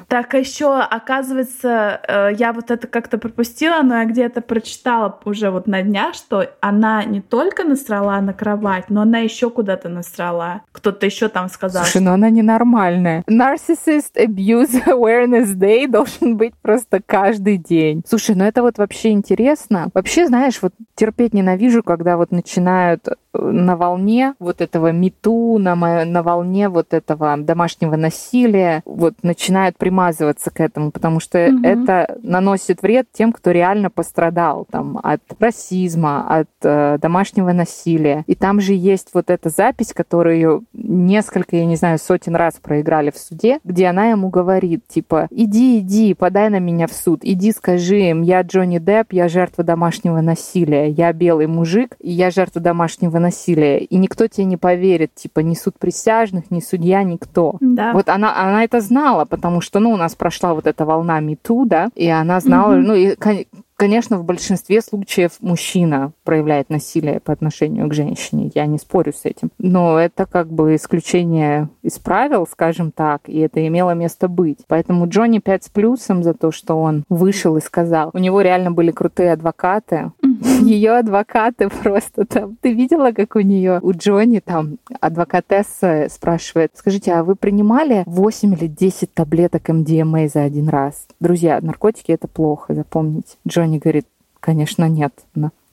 Так, 0.07 0.33
а 0.33 0.37
еще, 0.37 0.79
оказывается, 0.79 1.99
э, 2.07 2.29
я 2.37 2.53
вот 2.53 2.71
это 2.71 2.87
как-то 2.87 3.17
пропустила, 3.17 3.81
но 3.81 3.97
я 3.97 4.05
где-то 4.05 4.41
прочитала 4.41 5.19
уже 5.25 5.49
вот 5.49 5.67
на 5.67 5.81
днях, 5.81 6.13
что 6.13 6.47
она 6.61 7.03
не 7.03 7.21
только 7.21 7.63
насрала 7.63 8.21
на 8.21 8.33
кровать, 8.33 8.89
но 8.89 9.01
она 9.01 9.19
еще 9.19 9.49
куда-то 9.49 9.89
насрала. 9.89 10.61
Кто-то 10.71 11.05
еще 11.05 11.29
там 11.29 11.49
сказал. 11.49 11.83
Слушай, 11.83 12.03
ну 12.03 12.11
она 12.11 12.29
ненормальная. 12.29 13.23
Narcissist 13.29 14.15
Abuse 14.15 14.85
Awareness 14.85 15.55
Day 15.55 15.87
должен 15.89 16.37
быть 16.37 16.53
просто 16.61 17.01
каждый 17.03 17.57
день. 17.57 18.03
Слушай, 18.07 18.35
ну 18.35 18.43
это 18.43 18.61
вот 18.61 18.77
вообще 18.77 19.11
интересно. 19.11 19.89
Вообще, 19.93 20.27
знаешь, 20.27 20.59
вот 20.61 20.73
терпеть 20.95 21.33
ненавижу, 21.33 21.81
когда 21.83 22.17
вот 22.17 22.31
начинают 22.31 23.07
на 23.33 23.75
волне 23.75 24.35
вот 24.39 24.61
этого 24.61 24.91
мету, 24.91 25.57
на, 25.57 25.75
на 25.75 26.23
волне 26.23 26.69
вот 26.69 26.93
этого 26.93 27.37
домашнего 27.37 27.95
насилия, 27.95 28.81
вот 28.85 29.15
начинают 29.23 29.77
примазываться 29.77 30.51
к 30.51 30.59
этому, 30.59 30.91
потому 30.91 31.19
что 31.19 31.47
угу. 31.47 31.63
это 31.63 32.17
наносит 32.21 32.81
вред 32.81 33.07
тем, 33.11 33.31
кто 33.31 33.51
реально 33.51 33.89
пострадал 33.89 34.65
там, 34.69 34.99
от 35.01 35.21
расизма, 35.39 36.25
от 36.27 36.49
э, 36.61 36.97
домашнего 37.01 37.51
насилия. 37.51 38.23
И 38.27 38.35
там 38.35 38.59
же 38.61 38.73
есть 38.73 39.09
вот 39.13 39.29
эта 39.29 39.49
запись, 39.49 39.93
которую 39.93 40.65
несколько, 40.73 41.55
я 41.55 41.65
не 41.65 41.75
знаю, 41.75 41.99
сотен 41.99 42.35
раз 42.35 42.55
проиграли 42.61 43.11
в 43.11 43.17
суде, 43.17 43.59
где 43.63 43.87
она 43.87 44.07
ему 44.07 44.29
говорит, 44.29 44.87
типа, 44.87 45.27
иди, 45.31 45.79
иди, 45.79 46.13
подай 46.13 46.49
на 46.49 46.59
меня 46.59 46.87
в 46.87 46.93
суд, 46.93 47.21
иди 47.23 47.51
скажи 47.51 48.09
им, 48.09 48.21
я 48.21 48.41
Джонни 48.41 48.79
Депп, 48.79 49.13
я 49.13 49.27
жертва 49.27 49.63
домашнего 49.63 50.21
насилия, 50.21 50.89
я 50.89 51.11
белый 51.13 51.47
мужик, 51.47 51.95
и 51.99 52.11
я 52.11 52.31
жертва 52.31 52.61
домашнего 52.61 53.19
насилия, 53.23 53.79
и 53.79 53.97
никто 53.97 54.27
тебе 54.27 54.45
не 54.45 54.57
поверит, 54.57 55.15
типа, 55.15 55.39
ни 55.39 55.55
суд 55.55 55.75
присяжных, 55.79 56.51
ни 56.51 56.59
судья, 56.59 57.03
никто. 57.03 57.57
Да. 57.59 57.93
Вот 57.93 58.09
она, 58.09 58.39
она 58.39 58.63
это 58.63 58.81
знала, 58.81 59.25
потому 59.25 59.61
что, 59.61 59.79
ну, 59.79 59.91
у 59.91 59.97
нас 59.97 60.15
прошла 60.15 60.53
вот 60.53 60.67
эта 60.67 60.85
волна 60.85 61.19
МИТУ, 61.19 61.65
да, 61.65 61.89
и 61.95 62.07
она 62.07 62.39
знала, 62.39 62.73
mm-hmm. 62.73 62.81
ну, 62.81 62.95
и, 62.95 63.45
Конечно, 63.75 64.17
в 64.17 64.23
большинстве 64.23 64.81
случаев 64.81 65.31
мужчина 65.41 66.13
проявляет 66.23 66.69
насилие 66.69 67.19
по 67.19 67.33
отношению 67.33 67.89
к 67.89 67.93
женщине, 67.93 68.51
я 68.53 68.65
не 68.65 68.77
спорю 68.77 69.11
с 69.13 69.25
этим. 69.25 69.49
Но 69.57 69.99
это 69.99 70.25
как 70.25 70.47
бы 70.47 70.75
исключение 70.75 71.69
из 71.81 71.99
правил, 71.99 72.47
скажем 72.49 72.91
так, 72.91 73.27
и 73.27 73.39
это 73.39 73.65
имело 73.67 73.91
место 73.91 74.27
быть. 74.27 74.59
Поэтому 74.67 75.09
Джонни 75.09 75.39
5 75.39 75.65
с 75.65 75.69
плюсом 75.69 76.23
за 76.23 76.33
то, 76.33 76.51
что 76.51 76.75
он 76.75 77.03
вышел 77.09 77.57
и 77.57 77.61
сказал. 77.61 78.11
У 78.13 78.19
него 78.19 78.41
реально 78.41 78.71
были 78.71 78.91
крутые 78.91 79.33
адвокаты. 79.33 80.11
Ее 80.43 80.97
адвокаты 80.97 81.69
просто 81.69 82.25
там. 82.25 82.57
Ты 82.61 82.73
видела, 82.73 83.11
как 83.11 83.35
у 83.35 83.39
нее, 83.39 83.79
у 83.81 83.91
Джонни 83.91 84.39
там 84.39 84.77
адвокатесса 84.99 86.07
спрашивает, 86.09 86.71
скажите, 86.75 87.13
а 87.13 87.23
вы 87.23 87.35
принимали 87.35 88.03
8 88.05 88.53
или 88.53 88.67
10 88.67 89.13
таблеток 89.13 89.69
МДМА 89.69 90.27
за 90.27 90.43
один 90.43 90.69
раз? 90.69 91.07
Друзья, 91.19 91.59
наркотики 91.61 92.11
это 92.11 92.27
плохо, 92.27 92.73
запомните. 92.73 93.37
Джонни 93.47 93.77
говорит, 93.79 94.05
Конечно, 94.43 94.89
нет. 94.89 95.13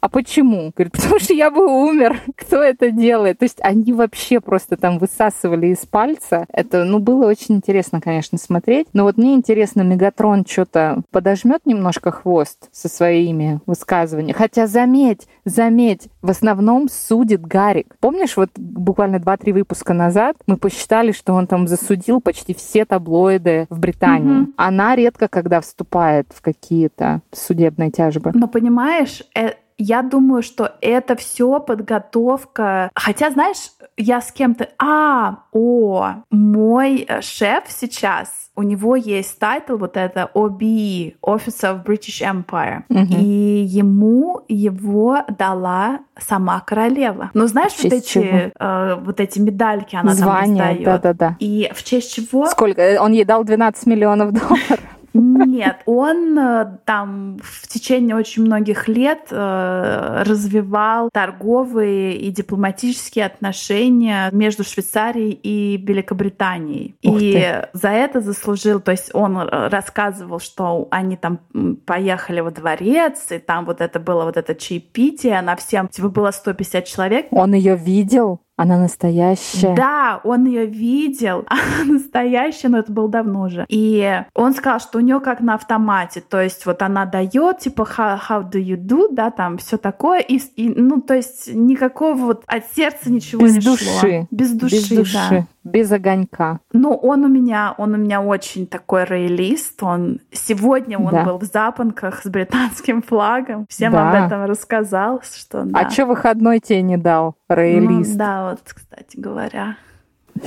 А 0.01 0.09
почему? 0.09 0.73
Говорит, 0.75 0.93
потому 0.93 1.19
что 1.19 1.35
я 1.35 1.51
бы 1.51 1.67
умер. 1.67 2.21
Кто 2.37 2.63
это 2.63 2.91
делает? 2.91 3.39
То 3.39 3.45
есть 3.45 3.59
они 3.61 3.93
вообще 3.93 4.41
просто 4.41 4.77
там 4.77 4.99
высасывали 4.99 5.69
из 5.69 5.85
пальца. 5.87 6.47
Это, 6.53 6.85
ну, 6.85 6.99
было 6.99 7.27
очень 7.27 7.57
интересно, 7.57 8.01
конечно, 8.01 8.39
смотреть. 8.39 8.87
Но 8.93 9.05
вот 9.05 9.17
мне 9.17 9.35
интересно, 9.35 9.83
Мегатрон 9.83 10.45
что-то 10.47 11.03
подожмет 11.11 11.67
немножко 11.67 12.11
хвост 12.11 12.69
со 12.73 12.89
своими 12.89 13.61
высказываниями. 13.67 14.37
Хотя 14.37 14.67
заметь, 14.67 15.29
заметь, 15.45 16.09
в 16.23 16.31
основном 16.31 16.89
судит 16.89 17.43
Гарик. 17.43 17.97
Помнишь, 18.01 18.37
вот 18.37 18.51
буквально 18.57 19.17
2-3 19.17 19.53
выпуска 19.53 19.93
назад 19.93 20.37
мы 20.47 20.57
посчитали, 20.57 21.13
что 21.13 21.35
он 21.35 21.47
там 21.47 21.69
засудил 21.69 22.21
почти 22.21 22.55
все 22.55 22.85
таблоиды 22.85 23.67
в 23.69 23.79
Британии. 23.79 24.43
Угу. 24.43 24.53
Она 24.57 24.97
редко 24.97 25.29
когда 25.29 25.61
вступает 25.61 26.29
в 26.35 26.41
какие-то 26.41 27.21
судебные 27.33 27.91
тяжбы. 27.91 28.33
Но 28.35 28.49
понимаешь, 28.49 29.23
э, 29.35 29.53
я 29.81 30.03
думаю, 30.03 30.43
что 30.43 30.73
это 30.83 31.16
все 31.16 31.59
подготовка. 31.59 32.90
Хотя, 32.95 33.31
знаешь, 33.31 33.71
я 33.97 34.21
с 34.21 34.31
кем-то... 34.31 34.69
А, 34.79 35.45
о, 35.53 36.16
мой 36.31 37.07
э, 37.09 37.23
шеф 37.23 37.64
сейчас, 37.69 38.51
у 38.55 38.62
него 38.62 38.95
есть 38.95 39.38
title 39.38 39.77
вот 39.77 39.97
это 39.97 40.31
OBE, 40.35 41.14
Officer 41.23 41.75
of 41.75 41.85
British 41.85 42.21
Empire. 42.21 42.83
Угу. 42.90 43.14
И 43.19 43.64
ему 43.64 44.43
его 44.49 45.25
дала 45.38 46.01
сама 46.19 46.61
королева. 46.61 47.31
Ну, 47.33 47.47
знаешь, 47.47 47.73
вот 47.83 47.93
эти, 47.93 48.53
э, 48.59 48.95
вот 49.01 49.19
эти 49.19 49.38
медальки 49.38 49.97
она 49.97 50.12
Звание, 50.12 50.75
там 50.75 50.85
да, 50.85 50.99
да, 50.99 51.12
да. 51.14 51.37
И 51.38 51.71
в 51.75 51.83
честь 51.83 52.12
чего? 52.12 52.47
Сколько? 52.51 52.99
Он 53.01 53.12
ей 53.12 53.25
дал 53.25 53.45
12 53.45 53.87
миллионов 53.87 54.33
долларов. 54.33 54.79
Нет, 55.12 55.83
он 55.87 56.38
э, 56.38 56.79
там 56.85 57.38
в 57.42 57.66
течение 57.68 58.16
очень 58.16 58.44
многих 58.44 58.88
лет 58.88 59.29
э, 59.31 60.23
развивал 60.25 61.11
торговые 61.12 62.16
и 62.16 62.31
дипломатические 62.31 63.27
отношения 63.27 64.31
между 64.33 64.64
Швейцарией 64.64 65.33
и 65.33 65.77
Великобританией. 65.77 66.94
И 67.03 67.62
за 67.73 67.88
это 67.88 68.20
заслужил, 68.20 68.81
то 68.81 68.92
есть 68.92 69.11
он 69.14 69.37
э, 69.38 69.68
рассказывал, 69.68 70.38
что 70.38 70.88
они 70.90 71.16
там 71.16 71.40
поехали 71.87 72.40
во 72.40 72.51
дворец, 72.51 73.27
и 73.31 73.38
там 73.38 73.64
вот 73.64 73.81
это 73.81 73.99
было 73.99 74.25
вот 74.25 74.37
это 74.37 74.55
чаепитие, 74.55 75.38
она 75.38 75.57
всем, 75.57 75.88
типа 75.88 76.09
было 76.09 76.31
150 76.31 76.85
человек. 76.85 77.27
Он 77.31 77.55
ее 77.55 77.77
видел? 77.77 78.40
Она 78.61 78.79
настоящая. 78.79 79.75
Да, 79.75 80.20
он 80.23 80.44
ее 80.44 80.66
видел, 80.66 81.44
она 81.49 81.94
настоящая, 81.94 82.68
но 82.68 82.79
это 82.79 82.92
было 82.92 83.09
давно 83.09 83.42
уже. 83.42 83.64
И 83.68 84.23
он 84.35 84.55
сказал, 84.55 84.81
что 84.81 84.99
у 84.99 85.01
нее 85.01 85.20
как 85.20 85.40
на 85.40 85.55
автомате, 85.55 86.20
то 86.20 86.40
есть 86.40 86.66
вот 86.66 86.83
она 86.83 87.07
дает 87.07 87.59
типа 87.59 87.88
how, 87.96 88.18
how 88.29 88.51
do 88.51 88.62
you 88.62 88.77
do, 88.77 89.09
да, 89.11 89.31
там 89.31 89.59
все 89.59 89.77
такое, 89.77 90.20
и, 90.20 90.38
и 90.57 90.68
ну 90.68 91.01
то 91.01 91.14
есть 91.14 91.53
никакого 91.55 92.14
вот 92.14 92.44
от 92.46 92.64
сердца 92.75 93.11
ничего 93.11 93.42
Без 93.42 93.55
не 93.55 93.61
души. 93.61 93.85
шло. 93.85 94.27
Без 94.31 94.53
души. 94.53 94.77
Без 94.77 94.88
души. 94.88 95.16
Да 95.31 95.46
без 95.64 95.92
огонька. 95.92 96.61
Ну, 96.73 96.94
он 96.94 97.25
у 97.25 97.29
меня, 97.29 97.75
он 97.77 97.94
у 97.94 97.96
меня 97.96 98.23
очень 98.23 98.66
такой 98.66 99.05
роялист. 99.05 99.83
Он 99.83 100.20
сегодня 100.33 100.99
он 100.99 101.12
да. 101.12 101.25
был 101.25 101.38
в 101.38 101.44
запонках 101.44 102.23
с 102.23 102.29
британским 102.29 103.03
флагом. 103.03 103.66
Всем 103.68 103.92
да. 103.92 104.09
об 104.09 104.27
этом 104.27 104.44
рассказал, 104.44 105.20
что. 105.23 105.64
Да. 105.64 105.81
А 105.81 105.90
что 105.90 106.07
выходной 106.07 106.61
тебе 106.61 106.83
не 106.83 106.96
дал, 106.96 107.37
роялист? 107.49 108.12
Ну, 108.12 108.18
да, 108.18 108.51
вот, 108.51 108.61
кстати 108.64 109.16
говоря. 109.18 109.77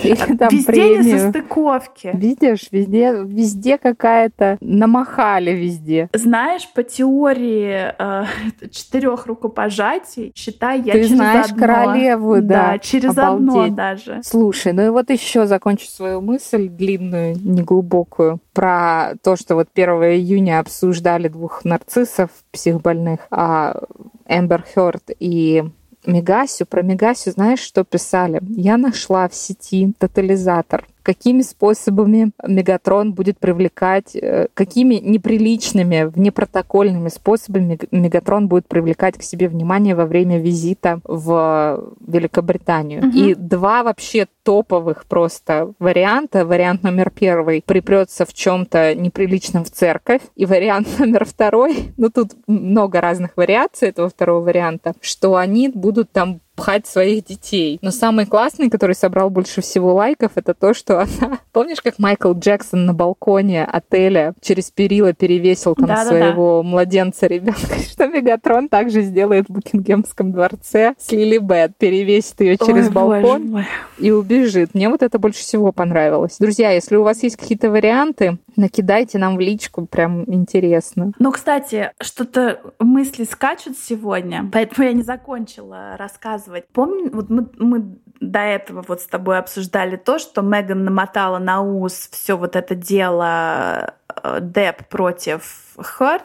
Или 0.03 0.35
там 0.37 0.49
везде 0.49 0.65
премию. 0.71 1.03
несостыковки. 1.03 2.11
Видишь, 2.13 2.67
везде, 2.71 3.13
везде 3.25 3.77
какая-то 3.77 4.57
намахали 4.61 5.51
везде. 5.51 6.09
Знаешь, 6.13 6.67
по 6.73 6.83
теории 6.83 7.93
э, 7.97 8.25
четырех 8.71 9.25
рукопожатий, 9.27 10.31
считай, 10.35 10.79
я 10.81 10.93
Ты 10.93 11.03
через 11.03 11.15
знаешь 11.15 11.45
одно. 11.51 11.57
королеву, 11.59 12.35
да. 12.41 12.71
Да, 12.71 12.79
через 12.79 13.17
Обалдеть. 13.17 13.49
одно 13.49 13.67
даже. 13.75 14.21
Слушай, 14.23 14.73
ну 14.73 14.85
и 14.85 14.89
вот 14.89 15.09
еще 15.09 15.45
закончу 15.45 15.85
свою 15.87 16.21
мысль 16.21 16.67
длинную, 16.69 17.35
неглубокую, 17.39 18.39
про 18.53 19.13
то, 19.23 19.35
что 19.35 19.55
вот 19.55 19.67
1 19.73 19.89
июня 20.03 20.59
обсуждали 20.59 21.27
двух 21.27 21.63
нарциссов 21.65 22.29
психбольных, 22.51 23.21
а 23.31 23.81
Эмбер 24.27 24.63
Хёрд 24.73 25.03
и 25.19 25.63
Мегасю, 26.05 26.65
про 26.65 26.81
Мегасю 26.81 27.31
знаешь, 27.31 27.59
что 27.59 27.83
писали? 27.83 28.41
Я 28.49 28.77
нашла 28.77 29.27
в 29.29 29.35
сети 29.35 29.93
тотализатор 29.97 30.85
какими 31.03 31.41
способами 31.41 32.31
Мегатрон 32.45 33.13
будет 33.13 33.37
привлекать, 33.37 34.15
э, 34.15 34.47
какими 34.53 34.95
неприличными, 34.95 36.05
внепротокольными 36.05 37.09
способами 37.09 37.77
Мегатрон 37.91 38.47
будет 38.47 38.67
привлекать 38.67 39.17
к 39.17 39.21
себе 39.21 39.49
внимание 39.49 39.95
во 39.95 40.05
время 40.05 40.39
визита 40.39 41.01
в 41.03 41.93
Великобританию. 42.07 43.07
Угу. 43.07 43.17
И 43.17 43.35
два 43.35 43.83
вообще 43.83 44.27
топовых 44.43 45.05
просто 45.05 45.73
варианта. 45.79 46.45
Вариант 46.45 46.83
номер 46.83 47.09
первый 47.09 47.63
припрется 47.65 48.25
в 48.25 48.33
чем-то 48.33 48.95
неприличном 48.95 49.65
в 49.65 49.71
церковь. 49.71 50.21
И 50.35 50.45
вариант 50.45 50.87
номер 50.99 51.25
второй, 51.25 51.93
ну 51.97 52.09
тут 52.09 52.31
много 52.47 53.01
разных 53.01 53.35
вариаций 53.35 53.89
этого 53.89 54.09
второго 54.09 54.41
варианта, 54.41 54.93
что 55.01 55.35
они 55.35 55.69
будут 55.69 56.11
там 56.11 56.39
пхать 56.63 56.87
своих 56.87 57.25
детей. 57.25 57.77
Но 57.81 57.91
самый 57.91 58.25
классный, 58.25 58.69
который 58.69 58.95
собрал 58.95 59.29
больше 59.29 59.59
всего 59.61 59.93
лайков, 59.95 60.31
это 60.35 60.53
то, 60.53 60.73
что 60.73 61.01
она... 61.01 61.39
Помнишь, 61.51 61.81
как 61.81 61.99
Майкл 61.99 62.31
Джексон 62.31 62.85
на 62.85 62.93
балконе 62.93 63.65
отеля 63.65 64.33
через 64.39 64.71
перила 64.71 65.11
перевесил 65.11 65.75
там 65.75 65.87
да, 65.87 66.05
своего 66.05 66.59
да, 66.59 66.63
да. 66.63 66.69
младенца 66.69 67.27
ребенка? 67.27 67.59
Что 67.91 68.07
Мегатрон 68.07 68.69
также 68.69 69.01
сделает 69.01 69.49
в 69.49 69.51
Букингемском 69.51 70.31
дворце 70.31 70.95
с 70.97 71.11
Лили 71.11 71.37
Бет, 71.37 71.75
перевесит 71.77 72.39
ее 72.39 72.57
через 72.57 72.87
Ой, 72.87 72.93
балкон 72.93 73.65
и 73.97 74.11
убежит. 74.11 74.73
Мне 74.73 74.87
вот 74.87 75.03
это 75.03 75.19
больше 75.19 75.41
всего 75.41 75.73
понравилось. 75.73 76.37
Друзья, 76.39 76.71
если 76.71 76.95
у 76.95 77.03
вас 77.03 77.23
есть 77.23 77.35
какие-то 77.35 77.71
варианты, 77.71 78.37
накидайте 78.55 79.17
нам 79.17 79.35
в 79.35 79.41
личку, 79.41 79.85
прям 79.85 80.23
интересно. 80.33 81.11
Ну, 81.19 81.31
кстати, 81.33 81.91
что-то 81.99 82.61
мысли 82.79 83.25
скачут 83.25 83.77
сегодня, 83.77 84.49
поэтому 84.49 84.87
я 84.87 84.93
не 84.93 85.03
закончила 85.03 85.97
рассказ 85.97 86.47
рассказывать. 86.53 86.67
Помню, 86.73 87.11
вот 87.13 87.29
мы, 87.29 87.49
мы 87.57 87.95
до 88.19 88.39
этого 88.39 88.83
вот 88.87 89.01
с 89.01 89.05
тобой 89.05 89.37
обсуждали 89.37 89.95
то, 89.95 90.19
что 90.19 90.41
Меган 90.41 90.85
намотала 90.85 91.39
на 91.39 91.61
ус 91.61 92.09
все 92.11 92.37
вот 92.37 92.55
это 92.55 92.75
дело 92.75 93.95
э, 94.23 94.39
Деп 94.41 94.87
против 94.87 95.62
Хёрд. 95.77 96.23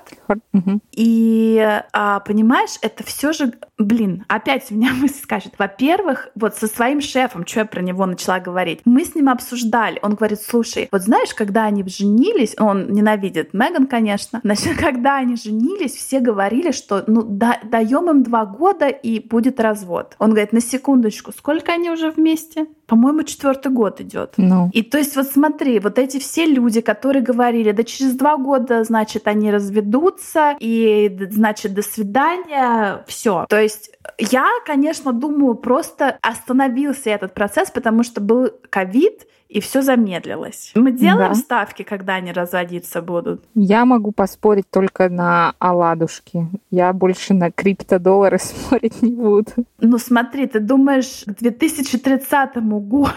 Угу. 0.52 0.80
И 0.92 1.80
а, 1.92 2.20
понимаешь, 2.20 2.78
это 2.82 3.04
все 3.04 3.32
же, 3.32 3.54
блин, 3.78 4.24
опять 4.28 4.70
у 4.70 4.74
меня 4.74 4.92
мысль 5.00 5.22
скажет. 5.22 5.54
Во-первых, 5.58 6.28
вот 6.34 6.56
со 6.56 6.66
своим 6.66 7.00
шефом, 7.00 7.46
что 7.46 7.60
я 7.60 7.66
про 7.66 7.82
него 7.82 8.06
начала 8.06 8.40
говорить, 8.40 8.80
мы 8.84 9.04
с 9.04 9.14
ним 9.14 9.28
обсуждали. 9.28 9.98
Он 10.02 10.14
говорит, 10.14 10.40
слушай, 10.40 10.88
вот 10.90 11.02
знаешь, 11.02 11.34
когда 11.34 11.64
они 11.64 11.84
женились, 11.86 12.54
он 12.58 12.92
ненавидит 12.92 13.54
Меган, 13.54 13.86
конечно, 13.86 14.40
значит, 14.44 14.76
когда 14.76 15.16
они 15.16 15.36
женились, 15.36 15.94
все 15.94 16.20
говорили, 16.20 16.72
что 16.72 17.04
ну 17.06 17.22
да, 17.22 17.60
даем 17.64 18.10
им 18.10 18.22
два 18.22 18.44
года 18.46 18.88
и 18.88 19.20
будет 19.20 19.60
развод. 19.60 20.16
Он 20.18 20.30
говорит, 20.30 20.52
на 20.52 20.60
секундочку, 20.60 21.32
сколько 21.32 21.72
они 21.72 21.90
уже 21.90 22.10
вместе? 22.10 22.66
По-моему, 22.86 23.22
четвертый 23.22 23.70
год 23.70 24.00
идет. 24.00 24.34
Ну. 24.38 24.70
И 24.72 24.82
то 24.82 24.96
есть 24.98 25.14
вот 25.14 25.26
смотри, 25.26 25.78
вот 25.78 25.98
эти 25.98 26.18
все 26.18 26.46
люди, 26.46 26.80
которые 26.80 27.22
говорили, 27.22 27.72
да 27.72 27.84
через 27.84 28.14
два 28.14 28.36
года, 28.38 28.82
значит, 28.82 29.28
они 29.28 29.37
разведутся, 29.46 30.56
и, 30.60 31.16
значит, 31.30 31.74
до 31.74 31.82
свидания, 31.82 33.04
все. 33.06 33.46
То 33.48 33.60
есть 33.60 33.90
я, 34.18 34.46
конечно, 34.64 35.12
думаю, 35.12 35.54
просто 35.54 36.18
остановился 36.22 37.10
этот 37.10 37.34
процесс, 37.34 37.70
потому 37.70 38.02
что 38.02 38.20
был 38.20 38.50
ковид, 38.70 39.26
и 39.48 39.60
все 39.60 39.80
замедлилось. 39.80 40.72
Мы 40.74 40.92
делаем 40.92 41.32
да. 41.32 41.34
ставки, 41.34 41.82
когда 41.82 42.16
они 42.16 42.32
разводиться 42.32 43.00
будут? 43.00 43.42
Я 43.54 43.86
могу 43.86 44.12
поспорить 44.12 44.66
только 44.70 45.08
на 45.08 45.54
оладушки. 45.58 46.48
Я 46.70 46.92
больше 46.92 47.32
на 47.32 47.50
криптодоллары 47.50 48.38
спорить 48.42 49.00
не 49.00 49.12
буду. 49.12 49.52
Ну 49.80 49.98
смотри, 49.98 50.46
ты 50.46 50.60
думаешь, 50.60 51.24
к 51.26 51.40
2030 51.40 52.56
году? 52.56 53.08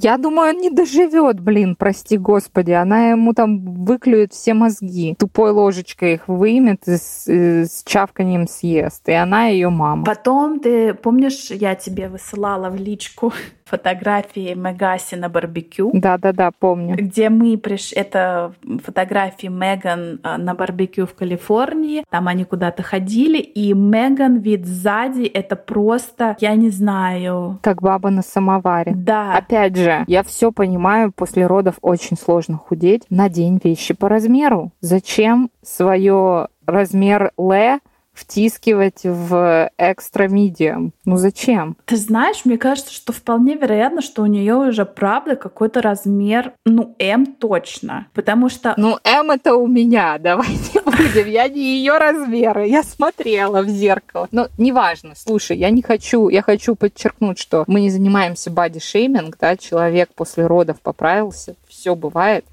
Я 0.00 0.16
думаю, 0.16 0.54
он 0.54 0.60
не 0.60 0.70
доживет, 0.70 1.40
блин, 1.40 1.74
прости 1.76 2.16
господи. 2.16 2.70
Она 2.70 3.08
ему 3.10 3.34
там 3.34 3.84
выклюет 3.84 4.32
все 4.32 4.54
мозги. 4.54 5.16
Тупой 5.18 5.50
ложечкой 5.50 6.14
их 6.14 6.28
вымет 6.28 6.86
и 6.86 6.98
с, 6.98 7.26
и 7.26 7.64
с 7.64 7.82
чавканием 7.84 8.46
съест. 8.46 9.08
И 9.08 9.12
она 9.12 9.46
ее 9.46 9.70
мама. 9.70 10.04
Потом 10.04 10.39
ты, 10.60 10.94
помнишь, 10.94 11.50
я 11.50 11.74
тебе 11.74 12.08
высылала 12.08 12.70
в 12.70 12.76
личку 12.76 13.32
фотографии 13.64 14.54
Мегаси 14.54 15.14
на 15.14 15.28
барбекю. 15.28 15.90
Да-да-да, 15.94 16.50
помню. 16.58 16.96
Где 16.96 17.28
мы 17.28 17.56
пришли... 17.56 17.96
Это 17.96 18.52
фотографии 18.84 19.46
Меган 19.46 20.20
а, 20.22 20.38
на 20.38 20.54
барбекю 20.54 21.06
в 21.06 21.14
Калифорнии. 21.14 22.04
Там 22.10 22.28
они 22.28 22.44
куда-то 22.44 22.82
ходили, 22.82 23.38
и 23.38 23.72
Меган 23.72 24.38
вид 24.38 24.66
сзади— 24.66 25.22
это 25.34 25.56
просто, 25.56 26.36
я 26.40 26.54
не 26.54 26.70
знаю... 26.70 27.58
Как 27.62 27.80
баба 27.82 28.10
на 28.10 28.22
самоваре. 28.22 28.92
Да. 28.94 29.36
Опять 29.36 29.76
же, 29.76 30.04
я 30.06 30.22
все 30.22 30.50
понимаю, 30.52 31.12
после 31.12 31.46
родов 31.46 31.76
очень 31.80 32.16
сложно 32.16 32.56
худеть. 32.56 33.04
Надень 33.10 33.60
вещи 33.62 33.94
по 33.94 34.08
размеру. 34.08 34.72
Зачем 34.80 35.50
свое 35.62 36.48
размер 36.66 37.32
Л 37.36 37.80
втискивать 38.12 39.00
в 39.04 39.70
экстра 39.78 40.28
медиум. 40.28 40.92
Ну 41.04 41.16
зачем? 41.16 41.76
Ты 41.84 41.96
знаешь, 41.96 42.44
мне 42.44 42.58
кажется, 42.58 42.92
что 42.92 43.12
вполне 43.12 43.54
вероятно, 43.54 44.02
что 44.02 44.22
у 44.22 44.26
нее 44.26 44.54
уже 44.54 44.84
правда 44.84 45.36
какой-то 45.36 45.80
размер, 45.80 46.52
ну, 46.64 46.94
М 46.98 47.26
точно. 47.26 48.06
Потому 48.14 48.48
что... 48.48 48.74
Ну, 48.76 48.98
М 49.04 49.30
это 49.30 49.54
у 49.54 49.66
меня, 49.66 50.18
давайте 50.20 50.80
будем. 50.82 51.28
Я 51.28 51.48
не 51.48 51.78
ее 51.78 51.98
размеры. 51.98 52.66
Я 52.68 52.82
смотрела 52.82 53.62
в 53.62 53.68
зеркало. 53.68 54.28
Но 54.30 54.48
неважно. 54.58 55.14
Слушай, 55.16 55.58
я 55.58 55.70
не 55.70 55.82
хочу, 55.82 56.28
я 56.28 56.42
хочу 56.42 56.74
подчеркнуть, 56.74 57.38
что 57.38 57.64
мы 57.66 57.80
не 57.80 57.90
занимаемся 57.90 58.50
боди-шейминг, 58.50 59.36
да, 59.40 59.56
человек 59.56 60.10
после 60.14 60.46
родов 60.46 60.80
поправился, 60.80 61.54
все 61.68 61.94
бывает. 61.94 62.44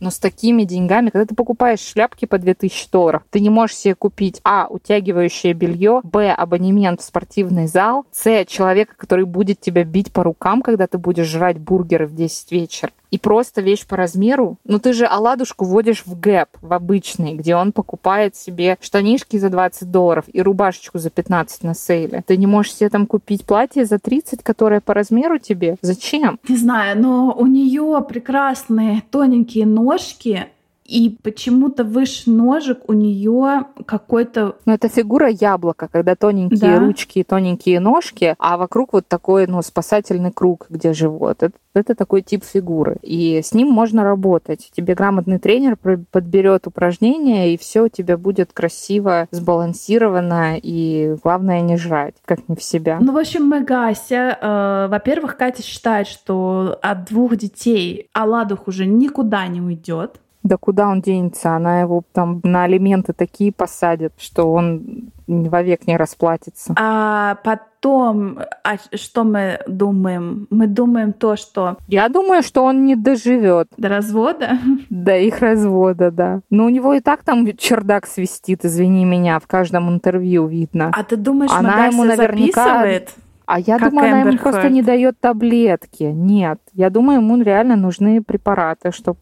Но 0.00 0.10
с 0.10 0.18
такими 0.18 0.64
деньгами, 0.64 1.10
когда 1.10 1.26
ты 1.26 1.34
покупаешь 1.34 1.80
шляпки 1.80 2.24
по 2.24 2.38
2000 2.38 2.90
долларов, 2.90 3.22
ты 3.30 3.40
не 3.40 3.50
можешь 3.50 3.76
себе 3.76 3.94
купить 3.94 4.40
А. 4.44 4.66
Утягивающее 4.68 5.52
белье, 5.52 6.00
Б. 6.02 6.32
Абонемент 6.32 7.00
в 7.00 7.04
спортивный 7.04 7.66
зал, 7.66 8.04
С. 8.12 8.44
Человека, 8.46 8.94
который 8.96 9.24
будет 9.24 9.60
тебя 9.60 9.84
бить 9.84 10.12
по 10.12 10.22
рукам, 10.22 10.62
когда 10.62 10.86
ты 10.86 10.98
будешь 10.98 11.26
жрать 11.26 11.58
бургеры 11.58 12.06
в 12.06 12.14
10 12.14 12.52
вечера 12.52 12.90
и 13.14 13.18
просто 13.18 13.60
вещь 13.60 13.86
по 13.86 13.96
размеру. 13.96 14.58
Ну 14.64 14.80
ты 14.80 14.92
же 14.92 15.06
оладушку 15.06 15.64
вводишь 15.64 16.02
в 16.04 16.18
гэп, 16.18 16.48
в 16.60 16.72
обычный, 16.72 17.34
где 17.34 17.54
он 17.54 17.70
покупает 17.70 18.34
себе 18.34 18.76
штанишки 18.80 19.36
за 19.36 19.50
20 19.50 19.88
долларов 19.88 20.24
и 20.32 20.42
рубашечку 20.42 20.98
за 20.98 21.10
15 21.10 21.62
на 21.62 21.74
сейле. 21.74 22.24
Ты 22.26 22.36
не 22.36 22.48
можешь 22.48 22.74
себе 22.74 22.90
там 22.90 23.06
купить 23.06 23.44
платье 23.44 23.84
за 23.84 24.00
30, 24.00 24.42
которое 24.42 24.80
по 24.80 24.94
размеру 24.94 25.38
тебе? 25.38 25.76
Зачем? 25.80 26.40
Не 26.48 26.56
знаю, 26.56 27.00
но 27.00 27.32
у 27.38 27.46
нее 27.46 28.04
прекрасные 28.08 29.04
тоненькие 29.12 29.66
ножки, 29.66 30.48
и 30.84 31.16
почему-то 31.22 31.82
выше 31.82 32.30
ножек 32.30 32.88
у 32.88 32.92
нее 32.92 33.66
какой-то... 33.86 34.56
Ну, 34.66 34.72
это 34.74 34.88
фигура 34.88 35.30
яблока, 35.30 35.88
когда 35.90 36.14
тоненькие 36.14 36.78
да. 36.78 36.78
ручки 36.78 37.20
и 37.20 37.24
тоненькие 37.24 37.80
ножки, 37.80 38.34
а 38.38 38.58
вокруг 38.58 38.92
вот 38.92 39.08
такой, 39.08 39.46
ну, 39.46 39.62
спасательный 39.62 40.30
круг, 40.30 40.66
где 40.68 40.92
живот. 40.92 41.42
Это, 41.42 41.56
это 41.72 41.94
такой 41.94 42.20
тип 42.20 42.44
фигуры. 42.44 42.98
И 43.00 43.40
с 43.42 43.54
ним 43.54 43.68
можно 43.68 44.04
работать. 44.04 44.70
Тебе 44.76 44.94
грамотный 44.94 45.38
тренер 45.38 45.76
подберет 46.10 46.66
упражнения, 46.66 47.54
и 47.54 47.56
все 47.56 47.84
у 47.84 47.88
тебя 47.88 48.18
будет 48.18 48.52
красиво, 48.52 49.26
сбалансировано, 49.30 50.58
и 50.62 51.16
главное 51.22 51.62
не 51.62 51.78
жрать, 51.78 52.14
как 52.26 52.46
не 52.48 52.56
в 52.56 52.62
себя. 52.62 52.98
Ну, 53.00 53.12
в 53.12 53.16
общем, 53.16 53.46
мы 53.46 53.64
Гася. 53.64 54.38
Э, 54.38 54.88
во-первых, 54.90 55.38
Катя 55.38 55.62
считает, 55.62 56.08
что 56.08 56.78
от 56.82 57.06
двух 57.06 57.36
детей 57.36 58.10
Аладух 58.12 58.68
уже 58.68 58.84
никуда 58.84 59.46
не 59.46 59.62
уйдет. 59.62 60.20
Да 60.44 60.58
куда 60.58 60.88
он 60.88 61.00
денется? 61.00 61.56
Она 61.56 61.80
его 61.80 62.04
там 62.12 62.40
на 62.44 62.64
алименты 62.64 63.14
такие 63.14 63.50
посадит, 63.50 64.12
что 64.18 64.52
он 64.52 65.10
вовек 65.26 65.86
не 65.86 65.96
расплатится. 65.96 66.74
А 66.78 67.36
потом, 67.42 68.38
а 68.62 68.76
что 68.94 69.24
мы 69.24 69.58
думаем? 69.66 70.46
Мы 70.50 70.66
думаем 70.66 71.14
то, 71.14 71.36
что... 71.36 71.78
Я 71.88 72.10
думаю, 72.10 72.42
что 72.42 72.62
он 72.62 72.84
не 72.84 72.94
доживет. 72.94 73.68
До 73.78 73.88
развода? 73.88 74.58
До 74.90 75.16
их 75.16 75.40
развода, 75.40 76.10
да. 76.10 76.40
Но 76.50 76.66
у 76.66 76.68
него 76.68 76.92
и 76.92 77.00
так 77.00 77.24
там 77.24 77.46
чердак 77.56 78.06
свистит, 78.06 78.66
извини 78.66 79.06
меня, 79.06 79.38
в 79.38 79.46
каждом 79.46 79.90
интервью 79.90 80.46
видно. 80.46 80.90
А 80.94 81.04
ты 81.04 81.16
думаешь, 81.16 81.50
Она 81.52 81.86
ему 81.86 82.04
наверняка... 82.04 82.64
записывает? 82.64 83.14
А 83.46 83.60
я 83.60 83.78
как 83.78 83.90
думаю, 83.90 84.08
она 84.08 84.20
ему 84.20 84.38
просто 84.38 84.70
не 84.70 84.82
дает 84.82 85.20
таблетки. 85.20 86.04
Нет, 86.04 86.60
я 86.72 86.90
думаю, 86.90 87.20
ему 87.20 87.40
реально 87.42 87.76
нужны 87.76 88.22
препараты, 88.22 88.90
чтобы 88.90 89.18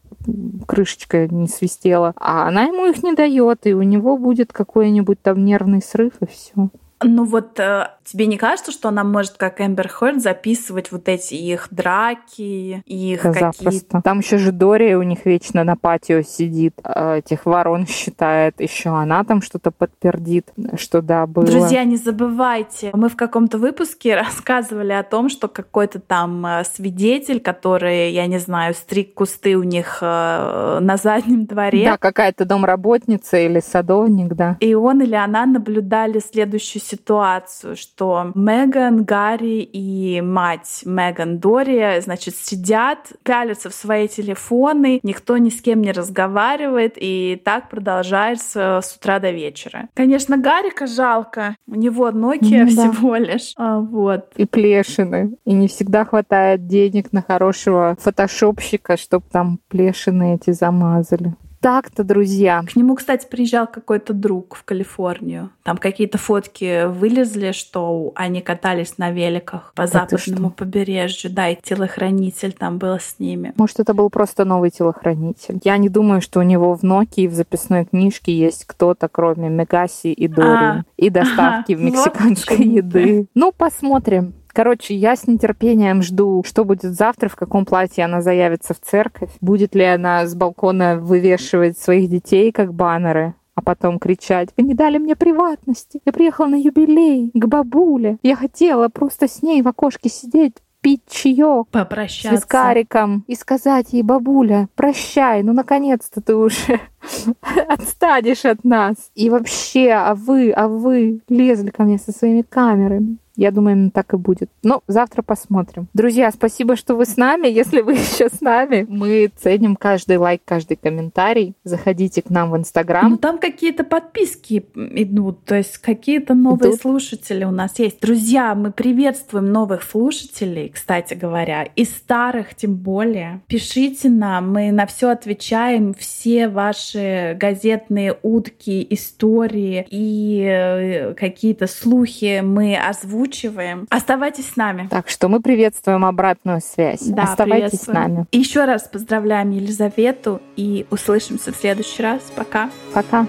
крышечка 0.65 1.27
не 1.27 1.47
свистела. 1.47 2.13
А 2.17 2.47
она 2.47 2.63
ему 2.63 2.85
их 2.85 3.03
не 3.03 3.13
дает, 3.13 3.65
и 3.67 3.73
у 3.73 3.81
него 3.81 4.17
будет 4.17 4.53
какой-нибудь 4.53 5.21
там 5.21 5.43
нервный 5.43 5.81
срыв, 5.81 6.13
и 6.21 6.25
все. 6.25 6.69
Ну 7.03 7.25
вот 7.25 7.59
э, 7.59 7.87
тебе 8.03 8.27
не 8.27 8.37
кажется, 8.37 8.71
что 8.71 8.89
она 8.89 9.03
может, 9.03 9.33
как 9.33 9.61
Эмбер 9.61 9.87
Хёрд, 9.87 10.21
записывать 10.21 10.91
вот 10.91 11.07
эти 11.07 11.35
их 11.35 11.67
драки, 11.71 12.83
их 12.85 13.23
да, 13.23 13.51
какие-то... 13.51 14.01
Там 14.01 14.19
еще 14.19 14.37
же 14.37 14.51
Дори 14.51 14.95
у 14.95 15.03
них 15.03 15.25
вечно 15.25 15.63
на 15.63 15.75
патио 15.75 16.21
сидит, 16.21 16.73
э, 16.83 17.19
этих 17.19 17.45
ворон 17.45 17.87
считает. 17.87 18.59
Еще 18.59 18.89
она 18.89 19.23
там 19.23 19.41
что-то 19.41 19.71
подтвердит, 19.71 20.51
что 20.77 21.01
да, 21.01 21.25
было. 21.25 21.45
Друзья, 21.45 21.83
не 21.83 21.97
забывайте, 21.97 22.91
мы 22.93 23.09
в 23.09 23.15
каком-то 23.15 23.57
выпуске 23.57 24.15
рассказывали 24.19 24.93
о 24.93 25.03
том, 25.03 25.29
что 25.29 25.47
какой-то 25.47 25.99
там 25.99 26.45
э, 26.45 26.63
свидетель, 26.65 27.39
который, 27.39 28.11
я 28.11 28.27
не 28.27 28.37
знаю, 28.37 28.73
стриг 28.73 29.13
кусты 29.13 29.57
у 29.57 29.63
них 29.63 30.01
на 30.01 30.97
заднем 31.01 31.45
дворе. 31.45 31.85
Да, 31.85 31.97
какая-то 31.97 32.45
домработница 32.45 33.37
или 33.37 33.59
садовник, 33.59 34.33
да. 34.33 34.57
И 34.59 34.73
он 34.73 35.01
или 35.01 35.15
она 35.15 35.45
наблюдали 35.45 36.19
следующую 36.19 36.81
ситуацию, 36.93 37.75
что 37.75 38.31
Меган, 38.35 39.03
Гарри 39.03 39.61
и 39.61 40.21
мать 40.21 40.81
Меган 40.85 41.39
Дори, 41.39 42.01
значит, 42.01 42.35
сидят, 42.35 43.13
пялятся 43.23 43.69
в 43.69 43.73
свои 43.73 44.07
телефоны, 44.07 44.99
никто 45.03 45.37
ни 45.37 45.49
с 45.49 45.61
кем 45.61 45.81
не 45.81 45.91
разговаривает, 45.91 46.93
и 46.97 47.41
так 47.43 47.69
продолжается 47.69 48.79
с 48.83 48.95
утра 48.95 49.19
до 49.19 49.31
вечера. 49.31 49.89
Конечно, 49.93 50.37
Гарика 50.37 50.87
жалко, 50.87 51.55
у 51.67 51.75
него 51.75 52.09
Nokia 52.09 52.63
ну, 52.63 52.67
всего 52.67 53.11
да. 53.13 53.19
лишь. 53.19 53.53
А, 53.57 53.79
вот. 53.79 54.31
И 54.35 54.45
плешины. 54.45 55.35
И 55.45 55.53
не 55.53 55.67
всегда 55.67 56.05
хватает 56.05 56.67
денег 56.67 57.11
на 57.11 57.21
хорошего 57.21 57.97
фотошопщика, 57.99 58.97
чтобы 58.97 59.25
там 59.31 59.59
плешины 59.69 60.35
эти 60.35 60.51
замазали 60.51 61.33
так-то, 61.63 62.03
друзья. 62.03 62.61
К 62.67 62.75
нему, 62.75 62.95
кстати, 62.95 63.25
приезжал 63.25 63.67
какой-то 63.67 64.11
друг 64.11 64.55
в 64.55 64.65
Калифорнию. 64.65 65.49
Там 65.63 65.77
какие-то 65.77 66.17
фотки 66.17 66.87
вылезли, 66.87 67.53
что 67.53 68.11
они 68.15 68.41
катались 68.41 68.97
на 68.97 69.11
великах 69.11 69.71
по 69.73 69.87
да 69.87 70.05
западному 70.09 70.51
побережью. 70.51 71.31
Да, 71.31 71.47
и 71.47 71.55
телохранитель 71.55 72.51
там 72.51 72.79
был 72.79 72.99
с 72.99 73.15
ними. 73.17 73.53
Может, 73.55 73.79
это 73.79 73.93
был 73.93 74.09
просто 74.09 74.43
новый 74.43 74.71
телохранитель. 74.71 75.61
Я 75.63 75.77
не 75.77 75.87
думаю, 75.87 76.19
что 76.19 76.41
у 76.41 76.43
него 76.43 76.75
в 76.75 76.83
Nokia 76.83 77.29
в 77.29 77.33
записной 77.33 77.85
книжке 77.85 78.37
есть 78.37 78.65
кто-то, 78.65 79.07
кроме 79.07 79.47
Мегаси 79.47 80.11
и 80.11 80.27
Дори. 80.27 80.65
А, 80.65 80.83
и 80.97 81.09
доставки 81.09 81.71
ага, 81.71 81.81
мексиканской 81.81 82.57
вот 82.57 82.65
еды. 82.65 83.27
Ну, 83.35 83.53
посмотрим. 83.53 84.33
Короче, 84.53 84.93
я 84.95 85.15
с 85.15 85.27
нетерпением 85.27 86.03
жду, 86.03 86.43
что 86.45 86.63
будет 86.63 86.93
завтра, 86.93 87.27
в 87.27 87.35
каком 87.35 87.65
платье 87.65 88.05
она 88.05 88.21
заявится 88.21 88.73
в 88.73 88.79
церковь. 88.79 89.31
Будет 89.41 89.73
ли 89.73 89.83
она 89.83 90.27
с 90.27 90.35
балкона 90.35 90.97
вывешивать 90.97 91.77
своих 91.77 92.09
детей 92.09 92.51
как 92.51 92.73
баннеры 92.73 93.33
а 93.55 93.61
потом 93.61 93.99
кричать, 93.99 94.49
вы 94.57 94.63
не 94.63 94.73
дали 94.73 94.97
мне 94.97 95.15
приватности. 95.15 96.01
Я 96.05 96.11
приехала 96.11 96.47
на 96.47 96.55
юбилей 96.55 97.29
к 97.33 97.45
бабуле. 97.45 98.17
Я 98.23 98.35
хотела 98.35 98.89
просто 98.89 99.27
с 99.27 99.43
ней 99.43 99.61
в 99.61 99.67
окошке 99.67 100.09
сидеть, 100.09 100.55
пить 100.81 101.03
чаек 101.09 101.67
Попрощаться. 101.71 102.41
с 102.41 102.45
кариком 102.45 103.23
и 103.27 103.35
сказать 103.35 103.93
ей, 103.93 104.03
бабуля, 104.03 104.67
прощай, 104.75 105.41
ну 105.43 105.53
наконец-то 105.53 106.19
ты 106.19 106.35
уже 106.35 106.79
отстанешь 107.67 108.43
от 108.45 108.63
нас. 108.63 108.95
И 109.15 109.29
вообще, 109.29 109.91
а 109.91 110.13
вы, 110.13 110.51
а 110.51 110.67
вы 110.67 111.21
лезли 111.29 111.69
ко 111.69 111.83
мне 111.83 111.97
со 111.97 112.11
своими 112.11 112.41
камерами. 112.41 113.17
Я 113.35 113.51
думаю, 113.51 113.75
именно 113.75 113.91
так 113.91 114.13
и 114.13 114.17
будет. 114.17 114.49
Ну, 114.61 114.81
завтра 114.87 115.23
посмотрим. 115.23 115.87
Друзья, 115.93 116.31
спасибо, 116.31 116.75
что 116.75 116.95
вы 116.95 117.05
с 117.05 117.17
нами. 117.17 117.47
Если 117.47 117.81
вы 117.81 117.93
еще 117.93 118.29
с 118.29 118.41
нами, 118.41 118.85
мы 118.87 119.31
ценим 119.35 119.75
каждый 119.75 120.17
лайк, 120.17 120.41
каждый 120.45 120.77
комментарий. 120.77 121.55
Заходите 121.63 122.21
к 122.21 122.29
нам 122.29 122.51
в 122.51 122.57
Инстаграм. 122.57 123.09
Ну, 123.09 123.17
там 123.17 123.39
какие-то 123.39 123.83
подписки 123.83 124.65
идут, 124.75 125.45
то 125.45 125.55
есть 125.55 125.79
какие-то 125.79 126.33
новые 126.35 126.71
идут. 126.71 126.81
слушатели 126.81 127.43
у 127.43 127.51
нас 127.51 127.79
есть. 127.79 127.99
Друзья, 128.01 128.53
мы 128.53 128.71
приветствуем 128.71 129.51
новых 129.51 129.83
слушателей, 129.83 130.69
кстати 130.69 131.15
говоря, 131.15 131.63
и 131.63 131.85
старых 131.85 132.53
тем 132.55 132.75
более. 132.75 133.41
Пишите 133.47 134.09
нам, 134.09 134.53
мы 134.53 134.71
на 134.71 134.85
все 134.85 135.09
отвечаем. 135.09 135.93
Все 135.95 136.47
ваши 136.47 137.35
газетные 137.39 138.15
утки, 138.21 138.85
истории 138.89 139.85
и 139.89 140.43
э, 140.45 141.13
какие-то 141.15 141.67
слухи 141.67 142.41
мы 142.43 142.77
озвучиваем 142.77 143.22
озвучиваем. 143.23 143.87
Оставайтесь 143.89 144.49
с 144.49 144.55
нами. 144.55 144.87
Так 144.89 145.09
что 145.09 145.29
мы 145.29 145.41
приветствуем 145.41 146.05
обратную 146.05 146.61
связь. 146.61 147.01
Да, 147.01 147.23
Оставайтесь 147.23 147.81
с 147.81 147.87
нами. 147.87 148.25
Еще 148.31 148.65
раз 148.65 148.83
поздравляем 148.83 149.51
Елизавету 149.51 150.41
и 150.55 150.85
услышимся 150.89 151.51
в 151.51 151.55
следующий 151.55 152.03
раз. 152.03 152.21
Пока. 152.35 152.69
Пока. 152.93 153.25